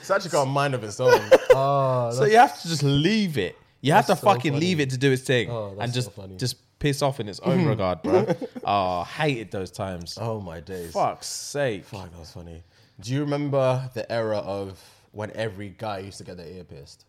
[0.00, 1.20] It's actually got a mind of its own.
[1.50, 3.56] Oh, So you have to just leave it.
[3.80, 4.64] You have to so fucking funny.
[4.66, 6.36] leave it to do its thing Oh, that's and so just funny.
[6.36, 8.26] just piss off in its own regard, bro.
[8.64, 10.16] Oh, hated those times.
[10.20, 10.92] oh my days.
[10.92, 11.84] Fuck's sake.
[11.84, 12.62] Fuck, that was funny.
[13.00, 14.80] Do you remember the era of
[15.12, 17.04] when every guy used to get their ear pierced?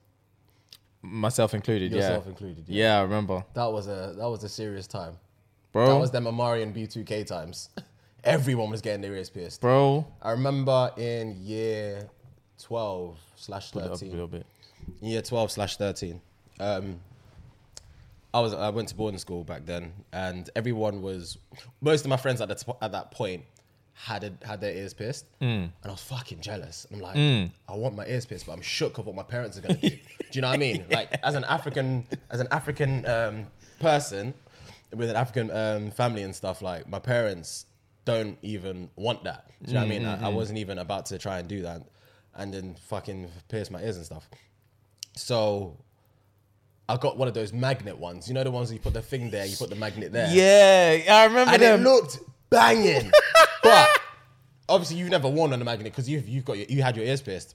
[1.02, 2.30] Myself included, Yourself yeah.
[2.32, 2.66] included.
[2.68, 3.44] Yeah, I remember.
[3.54, 5.14] That was a that was a serious time.
[5.72, 7.70] Bro, That was them Amari and B2K times.
[8.24, 9.62] Everyone was getting their ears pierced.
[9.62, 10.06] bro.
[10.22, 12.10] I remember in year
[12.64, 14.44] 12 slash Put it 13.
[15.02, 16.20] year 12 slash 13
[16.60, 17.00] um
[18.34, 21.38] i was i went to boarding school back then and everyone was
[21.80, 23.44] most of my friends at, the t- at that point
[23.94, 25.26] had it, had their ears pierced.
[25.40, 26.86] And i was fucking jealous.
[26.92, 29.62] I'm like i want my ears pierced but i'm shook of what my parents are
[29.62, 29.90] gonna do.
[29.90, 29.98] Do
[30.34, 30.84] you know what i mean?
[30.92, 33.48] Like as an african as an african um
[33.80, 34.34] person
[34.96, 37.66] with an african um family and stuff like my parents
[38.06, 41.06] don't even want that do you know what i mean I, I wasn't even about
[41.08, 41.84] to try and do that
[42.36, 44.28] and then fucking pierce my ears and stuff
[45.16, 45.78] so
[46.88, 48.28] I got one of those magnet ones.
[48.28, 50.28] You know the ones where you put the thing there, you put the magnet there.
[50.32, 51.82] Yeah, I remember And them.
[51.82, 52.18] it looked
[52.50, 53.12] banging.
[53.64, 53.88] but
[54.68, 57.06] obviously you've never worn on a magnet because you've you've got your, you had your
[57.06, 57.54] ears pierced.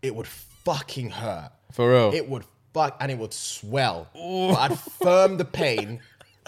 [0.00, 1.50] It would fucking hurt.
[1.72, 2.14] For real.
[2.14, 4.08] It would fuck and it would swell.
[4.14, 6.00] But I'd firm the pain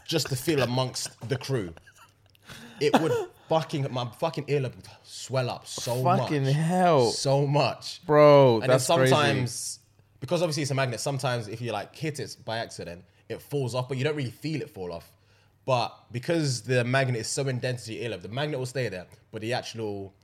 [0.06, 1.72] just to feel amongst the crew.
[2.80, 3.12] It would
[3.48, 6.54] fucking my fucking earlobe would swell up so Fucking much.
[6.54, 7.10] hell.
[7.10, 8.00] So much.
[8.06, 9.80] Bro, And that's then sometimes,
[10.20, 13.74] because obviously it's a magnet, sometimes if you like hit it by accident, it falls
[13.74, 15.12] off, but you don't really feel it fall off.
[15.66, 19.06] But because the magnet is so indented to your earlobe, the magnet will stay there,
[19.30, 20.14] but the actual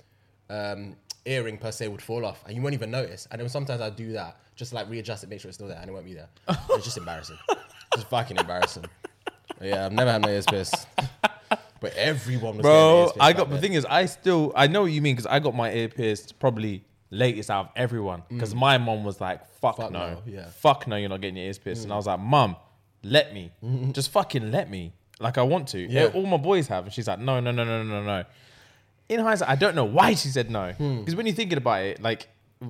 [0.49, 3.27] um, earring per se would fall off, and you won't even notice.
[3.31, 5.79] And then sometimes I do that, just like readjust it, make sure it's still there,
[5.81, 6.29] and it won't be there.
[6.71, 7.37] it's just embarrassing.
[7.95, 8.85] Just fucking embarrassing.
[9.61, 10.87] Yeah, I've never had my ears pierced.
[11.79, 14.67] But everyone was getting Bro, ears pierced I got the thing is, I still I
[14.67, 18.23] know what you mean because I got my ear pierced probably latest out of everyone
[18.29, 19.83] because my mom was like, "Fuck, Mm.
[19.83, 20.41] Fuck no, no, yeah.
[20.41, 20.51] Mm.
[20.53, 22.57] fuck no, you're not getting your ears pierced," and I was like, "Mom,
[23.03, 23.53] let me,
[23.93, 26.11] just fucking let me, like I want to." Yeah.
[26.15, 28.25] All my boys have, and she's like, "No, no, no, no, no, no."
[29.09, 30.99] In hindsight, I don't know why she said no Hmm.
[31.01, 32.29] because when you're thinking about it, like,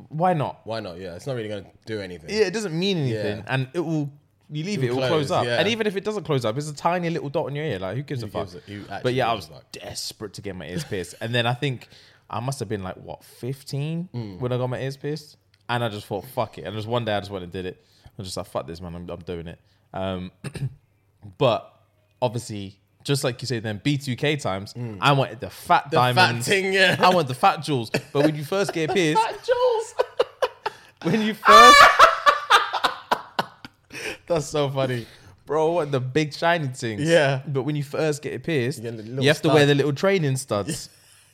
[0.08, 0.60] why not?
[0.66, 0.98] Why not?
[0.98, 2.28] Yeah, it's not really gonna do anything.
[2.30, 3.44] Yeah, it doesn't mean anything, Yeah.
[3.46, 4.10] and it will.
[4.48, 5.44] You leave it, it It'll close, close, up.
[5.44, 5.58] yeah.
[5.58, 7.80] And even if it doesn't close up, it's a tiny little dot on your ear.
[7.80, 8.44] Like, who gives a fuck?
[8.52, 9.72] gives a- who but yeah, I gives was a fuck?
[9.72, 11.16] desperate to get my ears pierced.
[11.20, 11.88] and then I think
[12.30, 14.38] I must have been like, what, 15 Mm.
[14.38, 15.36] when I got my ears pierced?
[15.68, 16.62] And I just thought, fuck it.
[16.64, 17.84] And just one day I just went and did it.
[18.06, 18.94] I was just like, fuck this, man.
[18.94, 19.58] I'm, I'm doing it.
[19.92, 20.30] Um,
[21.38, 21.72] but
[22.22, 25.90] obviously, just like you said, then B2K times, I wanted the fat Mm.
[25.90, 26.48] The fat diamonds.
[26.48, 26.96] thing, yeah.
[26.98, 27.88] I want the fat jewels.
[27.90, 29.94] But when you first get pierced, Jules.
[31.04, 31.80] when you first
[34.26, 35.06] That's so funny.
[35.46, 37.02] Bro, what the big shiny things?
[37.02, 37.42] Yeah.
[37.46, 39.66] But when you first get it pierced, You you, get the little have to wear
[39.66, 40.90] the little training studs.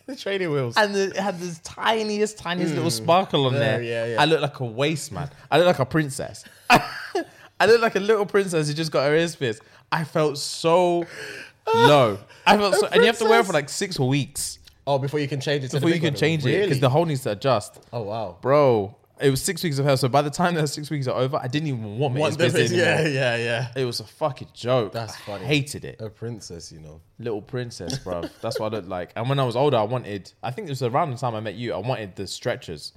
[0.07, 0.77] The training wheels.
[0.77, 3.83] And the, it had this tiniest, tiniest little sparkle on There, there.
[3.83, 4.21] yeah, yeah.
[4.21, 5.31] I look like a waste man.
[5.51, 6.45] I look like a princess.
[6.69, 9.63] I look like a little princess who just got her ears pierced.
[9.91, 11.07] I felt so
[11.67, 12.19] low.
[12.47, 15.21] I felt so, and you have to wear it for like six weeks oh, before
[15.21, 16.21] you can change it to before the you big can one.
[16.21, 16.63] change it Really?
[16.65, 17.81] because the hole needs to adjust.
[17.93, 18.37] Oh wow.
[18.43, 19.97] Bro, it was six weeks of hell.
[19.97, 22.37] So by the time those six weeks are over, I didn't even want my ears
[22.37, 22.77] One anymore.
[22.79, 23.69] Yeah, yeah, yeah.
[23.77, 24.91] It was a fucking joke.
[24.93, 25.45] That's I funny.
[25.45, 26.01] hated it.
[26.01, 27.01] A princess, you know.
[27.21, 28.23] Little princess, bro.
[28.41, 29.13] That's what I looked like.
[29.15, 30.33] And when I was older, I wanted.
[30.43, 31.73] I think it was around the time I met you.
[31.75, 32.93] I wanted the stretchers,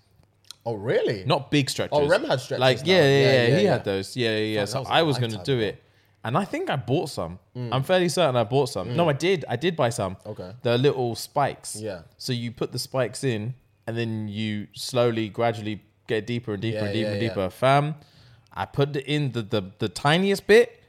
[0.65, 1.23] Oh really?
[1.25, 1.99] not big stretchers.
[2.01, 2.83] Oh, Rem had stretchers Like now.
[2.93, 3.47] yeah, yeah, Yeah, yeah.
[3.49, 3.71] yeah, he yeah.
[3.73, 4.17] had those.
[4.17, 4.59] Yeah, yeah, yeah.
[4.61, 5.67] Fuck, So was I was gonna lifetime do ago.
[5.67, 5.83] it,
[6.25, 7.39] and I think I bought some.
[7.55, 7.69] Mm.
[7.71, 8.95] I'm fairly certain I bought some.
[8.97, 9.09] No, mm.
[9.09, 9.45] I did.
[9.47, 10.17] I did buy some.
[10.25, 10.51] Okay.
[10.63, 11.75] The little spikes.
[11.79, 12.01] Yeah.
[12.17, 13.53] So you put the spikes in,
[13.87, 17.29] and then you slowly, gradually get deeper and deeper Yeah, and deeper yeah, and yeah.
[17.29, 17.49] deeper.
[17.51, 17.95] Fam,
[18.53, 20.81] I put it in the, the the tiniest bit.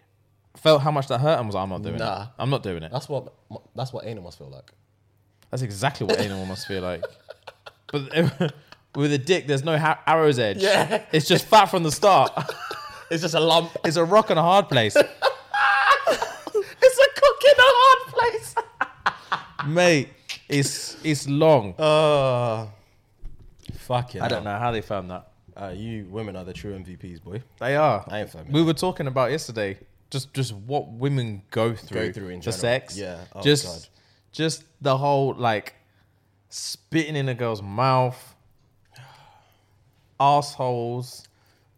[0.56, 2.22] Felt how much that hurt and was like, I'm not doing Nah.
[2.22, 2.28] it.
[2.38, 2.90] I'm not doing it.
[2.90, 3.32] That's what
[3.76, 4.72] that's what anal must feel like.
[5.50, 7.04] That's exactly what anyone must feel like.
[7.92, 8.54] But
[8.96, 10.62] with a dick, there's no ha- arrow's edge.
[10.62, 11.04] Yeah.
[11.12, 12.32] It's just fat from the start.
[13.10, 13.70] It's just a lump.
[13.84, 14.96] It's a rock and a hard place.
[14.96, 15.06] it's
[17.06, 18.54] a cook in a hard place.
[19.66, 20.08] Mate,
[20.48, 21.74] it's it's long.
[21.78, 22.66] Uh
[23.78, 24.20] fucking.
[24.20, 25.28] I don't know how they found that.
[25.56, 27.42] Uh, you women are the true MVPs, boy.
[27.60, 28.04] They are.
[28.08, 29.78] I ain't found We were talking about yesterday
[30.10, 32.60] just just what women go through, go through in for general.
[32.60, 32.96] sex.
[32.96, 33.24] Yeah.
[33.34, 33.88] Oh, just God.
[34.32, 35.74] just the whole like
[36.48, 38.34] spitting in a girl's mouth,
[40.20, 41.26] assholes,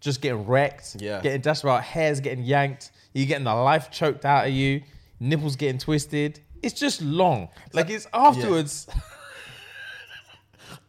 [0.00, 0.96] just getting wrecked.
[0.98, 1.20] Yeah.
[1.20, 2.90] Getting dashed about hairs getting yanked.
[3.14, 4.82] you're getting the life choked out of you.
[5.20, 6.40] Nipples getting twisted.
[6.62, 7.48] It's just long.
[7.72, 8.86] Like it's afterwards.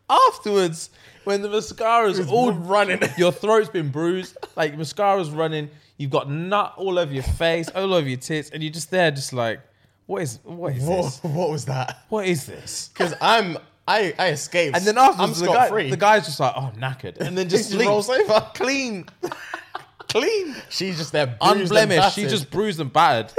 [0.10, 0.90] afterwards,
[1.24, 6.74] when the mascara's all running, your throat's been bruised, like mascara's running, you've got nut
[6.78, 9.60] all over your face, all over your tits, and you're just there, just like,
[10.06, 11.24] what is what is What, this?
[11.24, 12.00] what was that?
[12.10, 12.90] What is this?
[12.98, 13.58] Because I'm
[13.90, 14.76] I I escaped.
[14.78, 15.90] And then I'm the, guy, free.
[15.90, 17.18] the guy's just like, oh, knackered.
[17.18, 18.48] And then just just rolls over.
[18.54, 19.08] Clean.
[20.10, 20.56] Clean.
[20.70, 22.16] She's just there, Unblemished.
[22.16, 23.34] She just bruised and battered.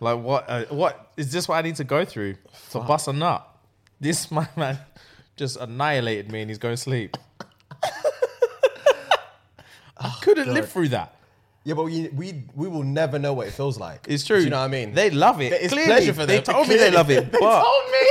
[0.00, 0.44] like, what?
[0.48, 1.12] Uh, what?
[1.16, 2.36] Is this what I need to go through
[2.70, 3.48] to bust a nut?
[4.00, 4.78] This, my man,
[5.36, 7.16] just annihilated me and he's going to sleep.
[9.96, 11.16] I couldn't live through that.
[11.64, 14.04] Yeah, but we, we we will never know what it feels like.
[14.06, 14.38] It's true.
[14.38, 14.92] Do you know what I mean?
[14.92, 15.52] They love it.
[15.54, 16.36] It's Clearly, pleasure for them.
[16.36, 17.32] They told me they love it.
[17.32, 18.06] They told me.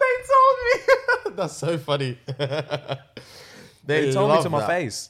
[0.00, 1.27] they told me.
[1.38, 2.18] That's so funny.
[2.26, 2.96] they,
[3.86, 4.66] They told me to my that.
[4.66, 5.08] face.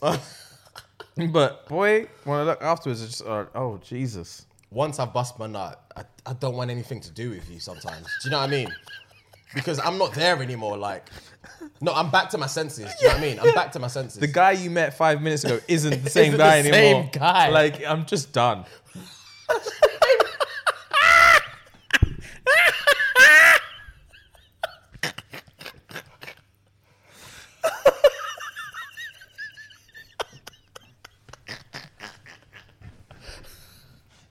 [1.33, 4.45] but boy, when I look afterwards, it's just, uh, oh, Jesus.
[4.71, 8.05] Once I've bust my nut, I, I don't want anything to do with you sometimes.
[8.23, 8.69] Do you know what I mean?
[9.55, 10.77] Because I'm not there anymore.
[10.77, 11.09] Like,
[11.81, 12.85] no, I'm back to my senses.
[13.01, 13.41] Do you know what I mean?
[13.41, 14.21] I'm back to my senses.
[14.21, 17.03] The guy you met five minutes ago isn't the same Isn't guy the anymore.
[17.05, 17.49] same guy.
[17.49, 18.67] Like, I'm just done.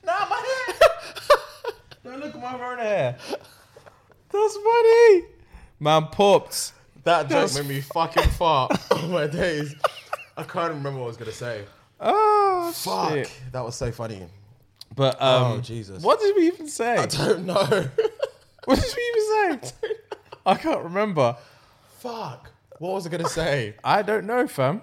[0.06, 0.90] nah, my hair.
[2.04, 3.18] Don't look at my own hair.
[4.32, 5.24] That's funny.
[5.88, 6.74] Man popped.
[7.06, 8.78] that joke made me fucking fart.
[8.92, 9.74] oh my days.
[10.36, 11.64] I can't remember what I was gonna say.
[11.98, 13.32] Oh, Fuck, shit.
[13.54, 14.28] that was so funny.
[14.94, 16.04] But um, Oh, Jesus.
[16.04, 16.98] What did we even say?
[16.98, 17.56] I don't know.
[18.66, 19.72] What did we even say?
[20.46, 21.38] I can't remember.
[22.00, 22.52] Fuck.
[22.80, 23.76] What was I gonna say?
[23.82, 24.82] I don't know, fam.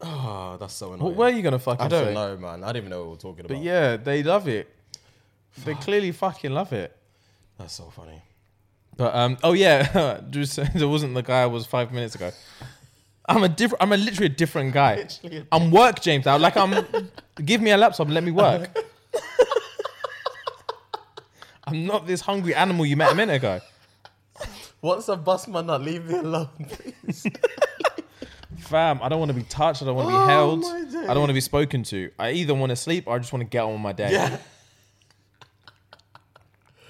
[0.00, 1.02] Oh, that's so annoying.
[1.02, 2.14] What were you gonna fucking I don't say?
[2.14, 2.64] know, man.
[2.64, 3.54] I don't even know what we're talking about.
[3.54, 4.74] But yeah, they love it.
[5.64, 6.96] They clearly fucking love it.
[7.56, 8.20] that's so funny.
[8.96, 10.20] But um, oh yeah,
[10.74, 12.30] there wasn't the guy I was five minutes ago.
[13.28, 13.82] I'm a different.
[13.82, 14.96] I'm a literally a different guy.
[14.96, 16.36] Literally a I'm work James now.
[16.38, 16.86] Like I'm.
[17.44, 18.76] give me a laptop and let me work.
[21.64, 23.60] I'm not this hungry animal you met a minute ago.
[24.80, 27.26] What's a bust my nut, leave me alone, please.
[28.58, 29.82] Fam, I don't want to be touched.
[29.82, 30.64] I don't want to be Oh, held.
[30.64, 32.10] I don't want to be spoken to.
[32.18, 34.12] I either want to sleep or I just want to get on with my day.
[34.12, 34.38] yeah.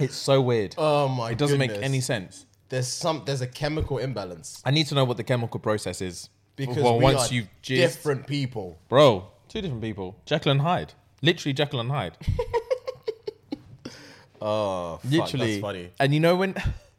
[0.00, 0.74] It's so weird.
[0.78, 1.30] Oh my.
[1.30, 1.88] it doesn't make goodness.
[1.88, 2.46] any sense.
[2.68, 3.22] There's some.
[3.26, 6.28] There's a chemical imbalance I need to know what the chemical process is.
[6.56, 8.78] because well, we once are you've jizzed, different people.
[8.88, 12.16] bro, two different people, Jekyll and Hyde, literally Jekyll and Hyde,
[14.42, 15.52] Oh, fuck, literally.
[15.52, 15.90] That's funny.
[15.98, 16.54] And you know when,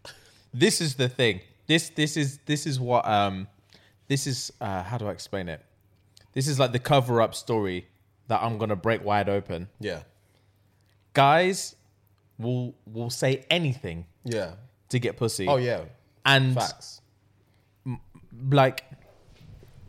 [0.54, 1.42] this is the thing.
[1.68, 3.48] This this is this is what um,
[4.08, 5.64] this is uh, how do I explain it?
[6.34, 7.88] This is like the cover up story
[8.28, 9.70] that I'm gonna break wide open.
[9.80, 10.02] Yeah.
[11.14, 11.76] Guys
[12.42, 14.52] will will say anything Yeah.
[14.90, 15.48] to get pussy.
[15.48, 15.82] Oh yeah.
[16.26, 17.02] and Facts.
[18.50, 18.84] like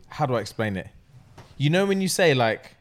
[0.07, 0.87] how do I explain it?
[1.57, 2.75] You know when you say like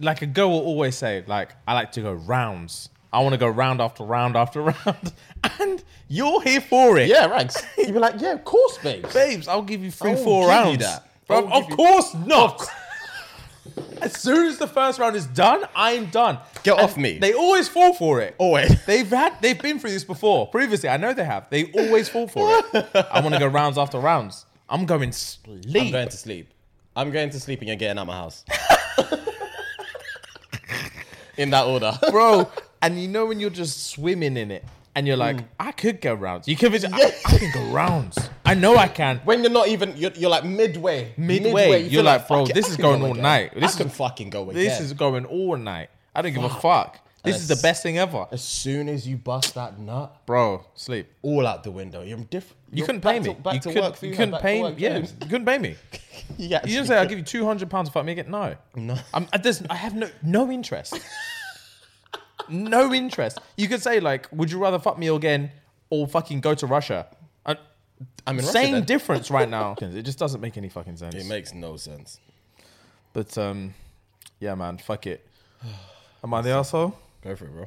[0.00, 2.88] like a girl will always say like I like to go rounds.
[3.12, 5.12] I want to go round after round after round.
[5.60, 7.08] And you're here for it.
[7.08, 7.54] Yeah, right.
[7.78, 9.06] You'd be like, yeah, of course, babe.
[9.14, 10.84] Babes, I'll give you three, four rounds.
[11.26, 12.66] Bro, of you- course not.
[14.02, 16.38] As soon as the first round is done, I'm done.
[16.62, 17.18] Get And off me.
[17.18, 18.34] They always fall for it.
[18.38, 18.84] Always.
[18.86, 20.46] They've had they've been through this before.
[20.48, 21.48] Previously, I know they have.
[21.50, 22.88] They always fall for it.
[23.12, 24.46] I want to go rounds after rounds.
[24.68, 25.64] I'm going sleep.
[25.76, 26.52] I'm going to sleep.
[26.96, 28.44] I'm going to sleep and you're getting out of my house.
[31.36, 31.92] In that order.
[32.10, 32.50] bro.
[32.82, 35.44] And you know when you're just swimming in it, and you're like, Mm.
[35.60, 36.48] I could go rounds.
[36.48, 38.18] You could, be, I, I can go rounds.
[38.48, 39.18] I know I can.
[39.24, 41.12] When you're not even, you're, you're like midway.
[41.16, 43.12] Midway, you you're feel like, bro, fuck it, this I is can going go all
[43.12, 43.22] again.
[43.22, 43.54] night.
[43.54, 44.54] This I can is- fucking go again.
[44.54, 45.90] This is going all night.
[46.14, 46.98] I don't give a fuck.
[47.24, 50.64] This is the best thing ever, As soon as you bust that nut, bro.
[50.74, 51.08] Sleep.
[51.20, 52.00] all out the window.
[52.02, 52.56] You're different.
[52.72, 53.34] You couldn't pay me.
[53.34, 54.16] back you to couldn't, for you you.
[54.16, 54.62] couldn't back pay me.
[54.62, 55.74] work, Yeah, you couldn't pay me.
[56.38, 56.60] yeah.
[56.64, 58.30] You didn't say I'll give you two hundred pounds to fuck me again.
[58.30, 58.96] No, No.
[59.12, 60.98] I'm, I, there's, I have no no interest.
[62.48, 63.40] no interest.
[63.58, 65.50] You could say like, would you rather fuck me again
[65.90, 67.06] or fucking go to Russia?
[68.26, 68.84] I'm in same then.
[68.84, 69.74] difference right now.
[69.80, 71.14] It just doesn't make any fucking sense.
[71.14, 72.20] It makes no sense.
[73.12, 73.74] But um,
[74.40, 75.26] yeah, man, fuck it.
[76.24, 76.96] Am I the asshole?
[77.22, 77.66] Go for it, bro.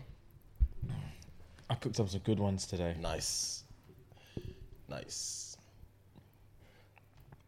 [1.70, 2.96] I cooked up some good ones today.
[3.00, 3.64] Nice.
[4.90, 5.56] Nice.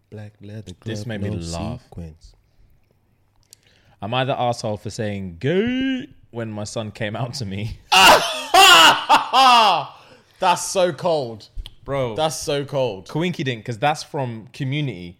[0.10, 0.72] Black leather.
[0.86, 1.84] This glove, made me no laugh.
[1.84, 2.34] sequins.
[4.02, 7.78] Am I the asshole for saying gay when my son came out to me,
[10.40, 11.48] That's so cold.
[11.84, 12.16] Bro?
[12.16, 13.08] That's so cold.
[13.08, 15.20] Coinky dink, because that's from Community.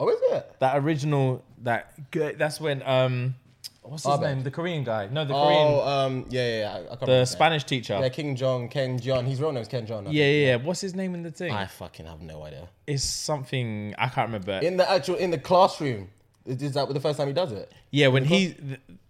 [0.00, 0.54] Oh, is it?
[0.60, 3.34] That original, that that's when um,
[3.82, 4.22] what's his Abed.
[4.28, 4.42] name?
[4.44, 5.08] The Korean guy.
[5.10, 5.88] No, the Oh, Korean,
[6.22, 6.68] um, yeah, yeah, yeah.
[6.68, 7.36] I, can't remember the his name.
[7.36, 7.98] Spanish teacher.
[8.00, 9.26] Yeah, King John, Ken Jeong.
[9.26, 10.06] His real name is Ken Jeong.
[10.06, 10.40] I Yeah, think.
[10.40, 10.56] yeah, yeah.
[10.56, 11.52] What's his name in the thing?
[11.52, 12.68] I fucking have no idea.
[12.86, 14.60] It's something I can't remember.
[14.64, 16.08] In the actual, in the classroom,
[16.46, 17.72] is is that the first time he does it?
[17.90, 18.54] yeah, when he,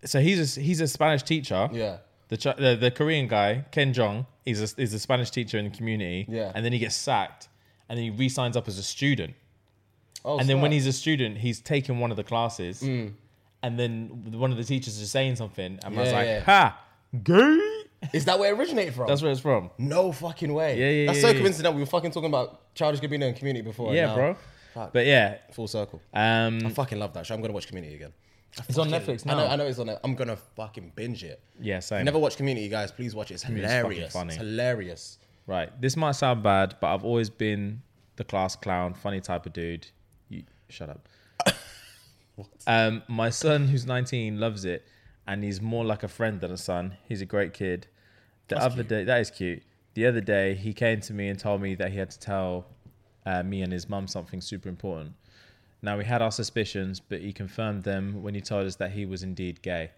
[0.05, 1.99] so he's a, he's a Spanish teacher, Yeah.
[2.29, 5.65] The, Ch- the the Korean guy Ken Jeong is a, is a Spanish teacher in
[5.65, 6.27] the community.
[6.29, 6.53] Yeah.
[6.55, 7.49] and then he gets sacked,
[7.89, 9.35] and then he re-signs up as a student.
[10.25, 13.13] Oh, and then when he's a student, he's taking one of the classes, Mm.
[13.63, 16.41] and then one of the teachers is saying something, and I was Yeah, like, yeah.
[16.41, 16.81] "Ha,
[17.23, 17.59] gay."
[18.13, 19.07] is that where it originated from?
[19.09, 19.71] That's where it's from.
[19.79, 20.79] no fucking way.
[20.79, 21.41] Yeah, yeah, That's yeah, so yeah.
[21.41, 21.75] coincidental.
[21.75, 23.89] We were fucking talking about childish Gambino and Community before.
[23.89, 24.37] and Yeah, now- bro.
[24.75, 24.93] Fuck.
[24.93, 26.01] But yeah, Full circle.
[26.13, 27.35] um, I fucking love that show.
[27.35, 28.13] I'm gonna watch Community again.
[28.59, 29.47] I It's on Netflix I know.
[29.47, 29.53] now.
[29.53, 29.89] I know it's on.
[29.89, 29.99] it.
[30.05, 31.41] I'm gonna fucking binge it.
[31.61, 32.05] yeah, same.
[32.05, 32.91] Never watch Community, guys.
[32.91, 33.35] Please watch it.
[33.35, 34.13] It's hilarious.
[34.13, 34.29] funny.
[34.35, 35.19] It's hilarious.
[35.47, 35.71] Right.
[35.81, 37.83] This might sound bad, but I've always been
[38.17, 39.87] the class clown, funny type of dude.
[40.29, 41.09] You shut up.
[42.67, 44.85] um, my son, who's 19, loves it,
[45.27, 46.97] and he's more like a friend than a son.
[47.09, 47.87] He's a great kid.
[48.49, 48.89] The That's other cute.
[48.89, 49.63] day, that is cute.
[49.95, 52.67] The other day, he came to me and told me that he had to tell
[53.27, 55.15] uh, me and his mum something super important.
[55.83, 59.07] Now we had our suspicions, but he confirmed them when he told us that he
[59.07, 59.91] was indeed gay.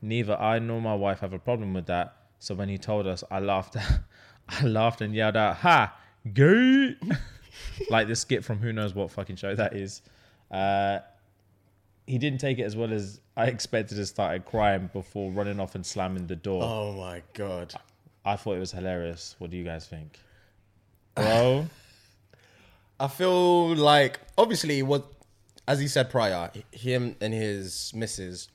[0.00, 2.16] Neither I nor my wife have a problem with that.
[2.38, 3.76] So when he told us, I laughed.
[4.48, 5.96] I laughed and yelled out, "Ha,
[6.34, 6.96] gay!"
[7.90, 10.02] like the skit from who knows what fucking show that is.
[10.50, 10.98] Uh,
[12.06, 13.98] he didn't take it as well as I expected.
[13.98, 16.62] and started crying before running off and slamming the door.
[16.64, 17.72] Oh my god.
[18.24, 19.36] I thought it was hilarious.
[19.38, 20.18] What do you guys think,
[21.14, 21.66] bro?
[23.00, 25.04] I feel like obviously what,
[25.68, 28.48] as he said prior, him and his missus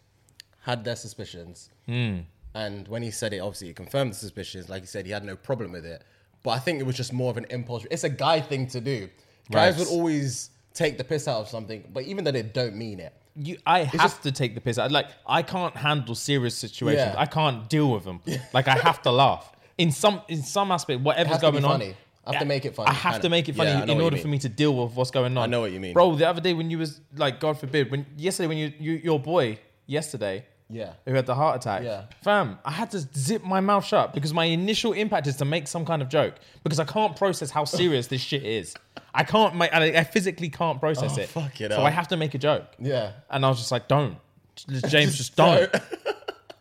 [0.62, 2.20] had their suspicions, Hmm.
[2.54, 4.68] and when he said it, obviously he confirmed the suspicions.
[4.70, 6.04] Like he said, he had no problem with it.
[6.44, 7.86] But I think it was just more of an impulse.
[7.90, 9.10] It's a guy thing to do.
[9.52, 9.80] Guys Right.
[9.80, 13.14] would always take the piss out of something, but even though they don't mean it.
[13.40, 14.78] you, I have just- to take the piss.
[14.80, 17.14] I like I can't handle serious situations.
[17.14, 17.22] Yeah.
[17.22, 18.22] I can't deal with them.
[18.54, 21.02] Like I have to laugh in some in some aspect.
[21.02, 21.96] Whatever's has to be going on, funny.
[22.28, 23.92] I have to make it funny, I have to make it funny Yeah, I know
[23.94, 24.22] in what you order mean.
[24.24, 25.44] for me to deal with what's going on.
[25.44, 25.94] I know what you mean.
[25.94, 26.16] bro.
[26.16, 29.20] The other day when you was like, God forbid, when yesterday when you, you your
[29.20, 30.46] boy yesterday.
[30.70, 30.94] Yeah.
[31.06, 31.84] Who had the heart attack?
[31.84, 32.08] Yeah.
[32.22, 35.66] Fam, I had to zip my mouth shut because my initial impact is to make
[35.66, 38.76] some kind of joke because I can't process how serious this shit is.
[39.14, 41.30] I can't, my, I, I physically can't process Oh, it.
[41.30, 41.86] fuck it so up.
[41.86, 42.66] I have to make a joke.
[42.80, 43.14] Yeah.
[43.30, 44.18] And I was just like, don't.
[44.90, 45.74] James, just don't.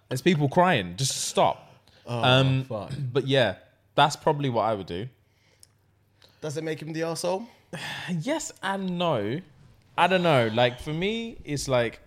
[0.08, 0.94] There's people crying.
[0.96, 1.68] Just stop.
[2.06, 2.92] um, fuck.
[3.12, 3.56] But yeah,
[3.96, 5.08] that's probably what I would do.
[6.40, 7.46] Does it make him the asshole?
[8.20, 9.40] Yes and no.
[9.98, 10.48] I don't know.
[10.52, 12.00] Like for me, it's like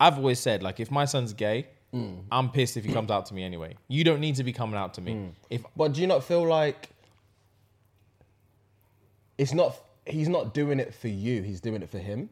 [0.00, 1.66] I've always said, like if my son's gay,
[2.32, 3.76] I'm pissed if he comes out to me anyway.
[3.86, 5.30] You don't need to be coming out to me.
[5.48, 6.90] If But do you not feel like
[9.38, 9.76] it's not?
[10.06, 11.42] He's not doing it for you.
[11.42, 12.28] He's doing it for him.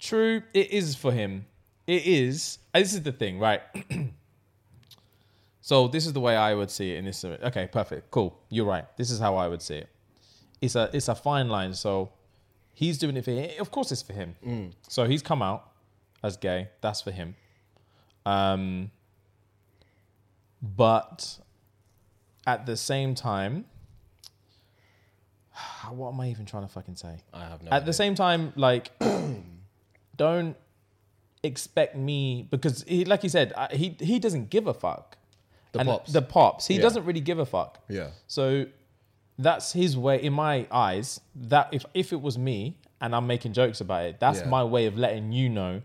[0.00, 1.46] True, it is for him.
[1.86, 2.58] It is.
[2.74, 3.62] uh, This is the thing, right?
[5.60, 7.24] so this is the way I would see it in this.
[7.24, 8.36] Okay, perfect, cool.
[8.50, 8.84] You're right.
[8.96, 9.88] This is how I would see it.
[10.64, 11.74] It's a it's a fine line.
[11.74, 12.10] So
[12.72, 13.50] he's doing it for him.
[13.60, 14.70] Of course, it's for him.
[14.88, 15.70] So he's come out
[16.22, 16.68] as gay.
[16.80, 17.34] That's for him.
[18.26, 18.90] Um,
[20.62, 21.38] but
[22.46, 23.64] at the same time,
[25.90, 27.18] what am I even trying to fucking say?
[27.32, 27.68] I have no.
[27.70, 27.86] At idea.
[27.86, 28.90] the same time, like,
[30.16, 30.56] don't
[31.42, 35.18] expect me because he, like he said, he he doesn't give a fuck.
[35.72, 36.12] The And pops.
[36.12, 36.66] the pops.
[36.66, 36.82] He Yeah.
[36.82, 37.80] doesn't really give a fuck.
[37.88, 38.10] Yeah.
[38.28, 38.66] So
[39.38, 40.22] that's his way.
[40.22, 44.20] In my eyes, that if if it was me and I'm making jokes about it,
[44.20, 44.48] that's Yeah.
[44.48, 45.82] my way of letting you know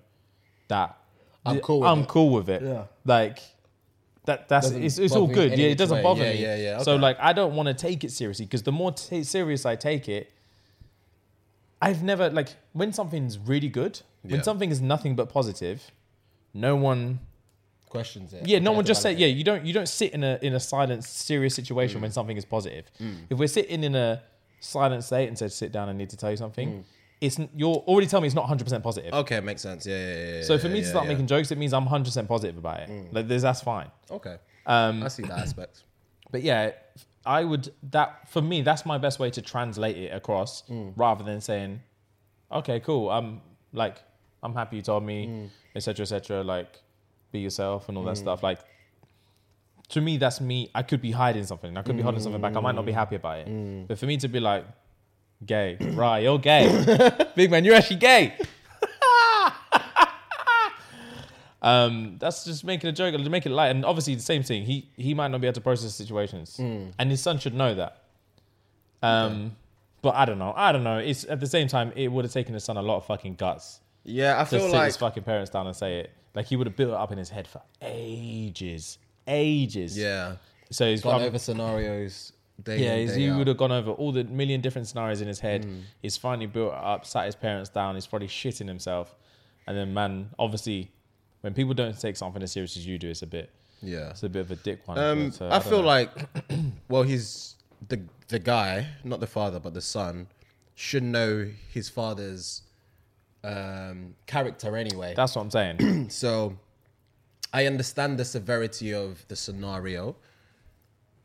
[0.68, 0.96] that
[1.46, 2.08] I'm cool with I'm it.
[2.08, 2.62] cool with it.
[2.64, 2.84] Yeah.
[3.06, 3.40] Like.
[4.26, 5.52] That, that's Doesn't it's, it's all bother you good.
[5.54, 6.04] any Yeah, it which doesn't way.
[6.04, 6.42] bother Yeah, me.
[6.44, 7.02] yeah, yeah, So okay.
[7.02, 10.08] like, I don't want to take it seriously because the more t- serious I take
[10.08, 10.32] it,
[11.82, 15.90] I've never like when something's really good, when something is nothing but positive,
[16.54, 17.20] no one
[17.90, 18.48] questions it.
[18.48, 19.28] yeah, no one just said yeah.
[19.28, 22.04] You don't you don't sit in a in a silent serious situation Mm.
[22.04, 22.86] when something is positive.
[23.30, 24.22] If we're sitting in a
[24.60, 26.70] silent state and said sit down, I need to tell you something.
[26.70, 26.84] Mm.
[27.22, 29.14] It's you're already telling me it's not 100 percent positive.
[29.14, 29.86] Okay, makes sense.
[29.86, 30.42] Yeah, yeah, yeah.
[30.44, 31.06] so for yeah, me to start.
[31.06, 31.10] Mm.
[31.10, 32.90] making jokes, it means I'm 100 percent positive about it.
[33.14, 33.90] Like there's that's fine.
[34.10, 35.84] Okay, Um, I see that aspect.
[36.32, 36.72] but yeah,
[37.26, 40.94] I would that for me that's my best way to translate it across Mm.
[40.96, 41.82] rather than saying,
[42.52, 43.10] okay, cool.
[43.10, 43.42] I'm
[43.74, 43.98] like
[44.42, 45.50] I'm happy you told me, Mm.
[45.76, 46.04] etc.
[46.04, 46.44] etc.
[46.44, 46.80] like
[47.32, 48.42] be yourself and all that stuff.
[48.44, 48.60] Like
[49.90, 50.70] to me, that's me.
[50.76, 51.76] I could be hiding something.
[51.78, 52.56] I could be holding something back.
[52.56, 53.48] I might not be happy about it.
[53.48, 53.88] Mm.
[53.88, 54.66] But for me to be like,
[55.46, 56.20] gay, right?
[56.20, 57.64] You're gay, big man.
[57.66, 58.38] You're actually gay.
[61.62, 63.70] Um, that's just making a joke to make it light.
[63.70, 64.64] And obviously, the same thing.
[64.64, 66.92] He he might not be able to process situations, Hmm.
[66.98, 68.04] and his son should know that.
[69.04, 69.58] Um,
[70.02, 70.54] but I don't know.
[70.56, 71.00] I don't know.
[71.00, 73.36] It's at the same time, it would have taken his son a lot of fucking
[73.36, 76.12] guts Yeah, I to feel sit like his fucking parents down and say it.
[76.40, 79.98] Like he would have built it up in his head for ages, ages.
[79.98, 80.38] yeah,
[80.72, 82.32] So he's gone over scenarios.
[82.64, 83.40] Day yeah, in, day he out.
[83.40, 85.66] would have gone over all the million different scenarios in his head.
[85.66, 85.80] Hmm.
[86.02, 87.96] He's finally built it up, sat his parents down.
[87.96, 89.18] He's probably shitting himself.
[89.68, 90.94] And then, man, obviously,
[91.42, 93.50] when people don't take something as serious as you do, it's a bit.
[93.82, 94.12] Yeah.
[94.12, 94.98] it's a bit of a dick one.
[94.98, 95.88] Um, but, uh, I, don't feel know.
[95.88, 96.10] like,
[96.88, 97.56] well, he's
[97.90, 100.28] the the guy, not the father, but the son,
[100.76, 102.62] should know his father's
[103.44, 105.14] um, character anyway.
[105.16, 106.10] that's what I'm saying.
[106.10, 106.58] So
[107.54, 110.16] I understand the severity of the scenario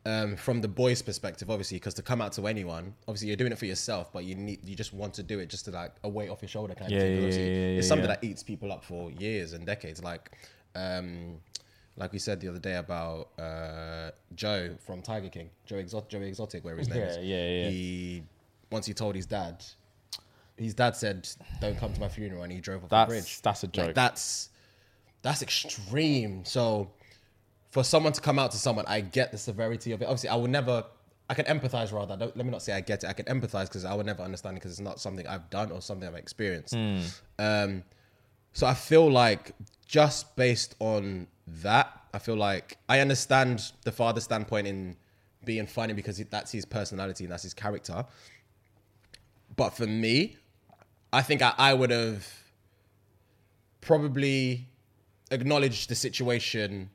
[0.06, 3.52] um, from the boy's perspective, obviously, because to come out to anyone, obviously you're doing
[3.52, 5.92] it for yourself, but you need you just want to do it just to like
[6.04, 7.22] a weight off your shoulder kind Yeah, of thing.
[7.22, 10.02] yeah, yeah, yeah, it's something that eats people up for years and decades.
[10.02, 10.30] Like,
[10.74, 11.40] um,
[11.96, 16.20] like we said the other day about uh, Joe from Tiger King, Joe Exotic, Joe
[16.20, 17.16] Exotic, where his name Yeah, is.
[17.18, 17.68] yeah, yeah.
[17.70, 18.22] He
[18.70, 19.64] once he told his dad,
[20.56, 21.28] his dad said,
[21.60, 23.42] "Don't come to my funeral," and he drove off That's- the bridge.
[23.42, 23.94] that's a Like, joke.
[23.94, 24.50] that's
[25.22, 26.44] that's extreme.
[26.44, 26.90] So
[27.70, 30.04] for someone to come out to someone, I get the severity of it.
[30.04, 30.84] Obviously, I will never.
[31.28, 32.16] I can empathize rather.
[32.18, 33.06] Don't, let me not say I get it.
[33.08, 35.72] I can empathize because I will never understand it because it's not something I've done
[35.72, 36.74] or something I've experienced.
[36.74, 37.00] Hmm.
[37.38, 37.82] Um,
[38.52, 39.52] so I feel like
[39.86, 41.26] just based on
[41.62, 44.96] that, I feel like I understand the father's standpoint in
[45.46, 48.04] being funny because that's his personality and that's his character.
[49.56, 50.36] But for me,
[51.14, 52.26] I think I, I would have
[53.80, 54.66] probably
[55.30, 56.90] acknowledged the situation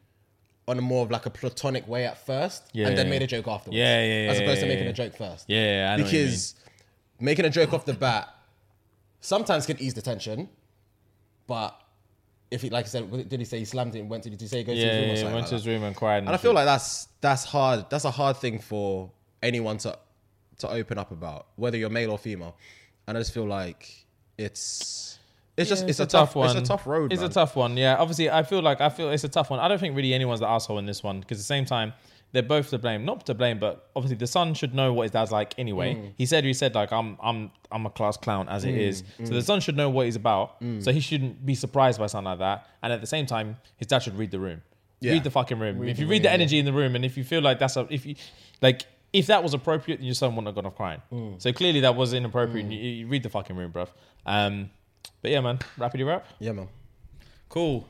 [0.68, 3.22] on a more of like a platonic way at first Yeah, and then yeah, made
[3.24, 3.78] a joke afterwards.
[3.78, 5.46] Yeah, yeah, yeah, As opposed to making a joke first.
[5.48, 6.56] Yeah, I know what you because
[7.20, 8.30] making a joke off the bat
[9.22, 10.50] sometimes can ease the tension,
[11.48, 11.80] but
[12.52, 14.42] if he, like I said, did he say he slammed it and went to, did
[14.42, 15.34] he say he go to yeah, his room or yeah, something?
[15.34, 16.24] went like to his room and cried.
[16.24, 17.90] And I feel like that's that's hard.
[17.90, 19.12] That's a hard thing for
[19.42, 19.98] anyone to
[20.60, 22.58] to open up about, whether you're male or female.
[23.08, 24.06] And I just feel like
[24.40, 25.20] it's
[25.58, 26.50] it's just it's, a, tough, one.
[26.50, 27.12] It's a tough road.
[27.12, 27.30] It's man.
[27.30, 27.76] a tough one.
[27.76, 29.60] Yeah, obviously, I feel like I feel it's a tough one.
[29.60, 31.94] I don't think really anyone's the asshole in this one because at the same time
[32.32, 33.06] they're both to blame.
[33.06, 35.96] Not to blame, but obviously the son should know what his dad's like anyway.
[35.96, 36.14] Mm.
[36.18, 39.04] He said he said like I'm I'm I'm a class clown as it is.
[39.24, 40.62] So the son should know what he's about.
[40.62, 40.84] Mm.
[40.84, 42.68] So he shouldn't be surprised by something like that.
[42.82, 44.62] And at the same time, his dad should read the room.
[45.02, 45.14] Yeah.
[45.14, 45.84] Read the fucking room.
[45.88, 47.78] if you read room, the energy in the room, and if you feel like that's
[47.78, 48.16] a if you
[48.62, 48.86] like.
[49.12, 51.02] If that was appropriate, then your son wouldn't have gone off crying.
[51.12, 51.42] Mm.
[51.42, 52.72] So clearly that was inappropriate.
[52.72, 53.90] You, you read the fucking room, bruv.
[54.26, 54.70] Um,
[55.22, 56.28] but yeah, man, rapidy rap.
[56.40, 56.68] Yeah, man.
[57.50, 57.88] Cool.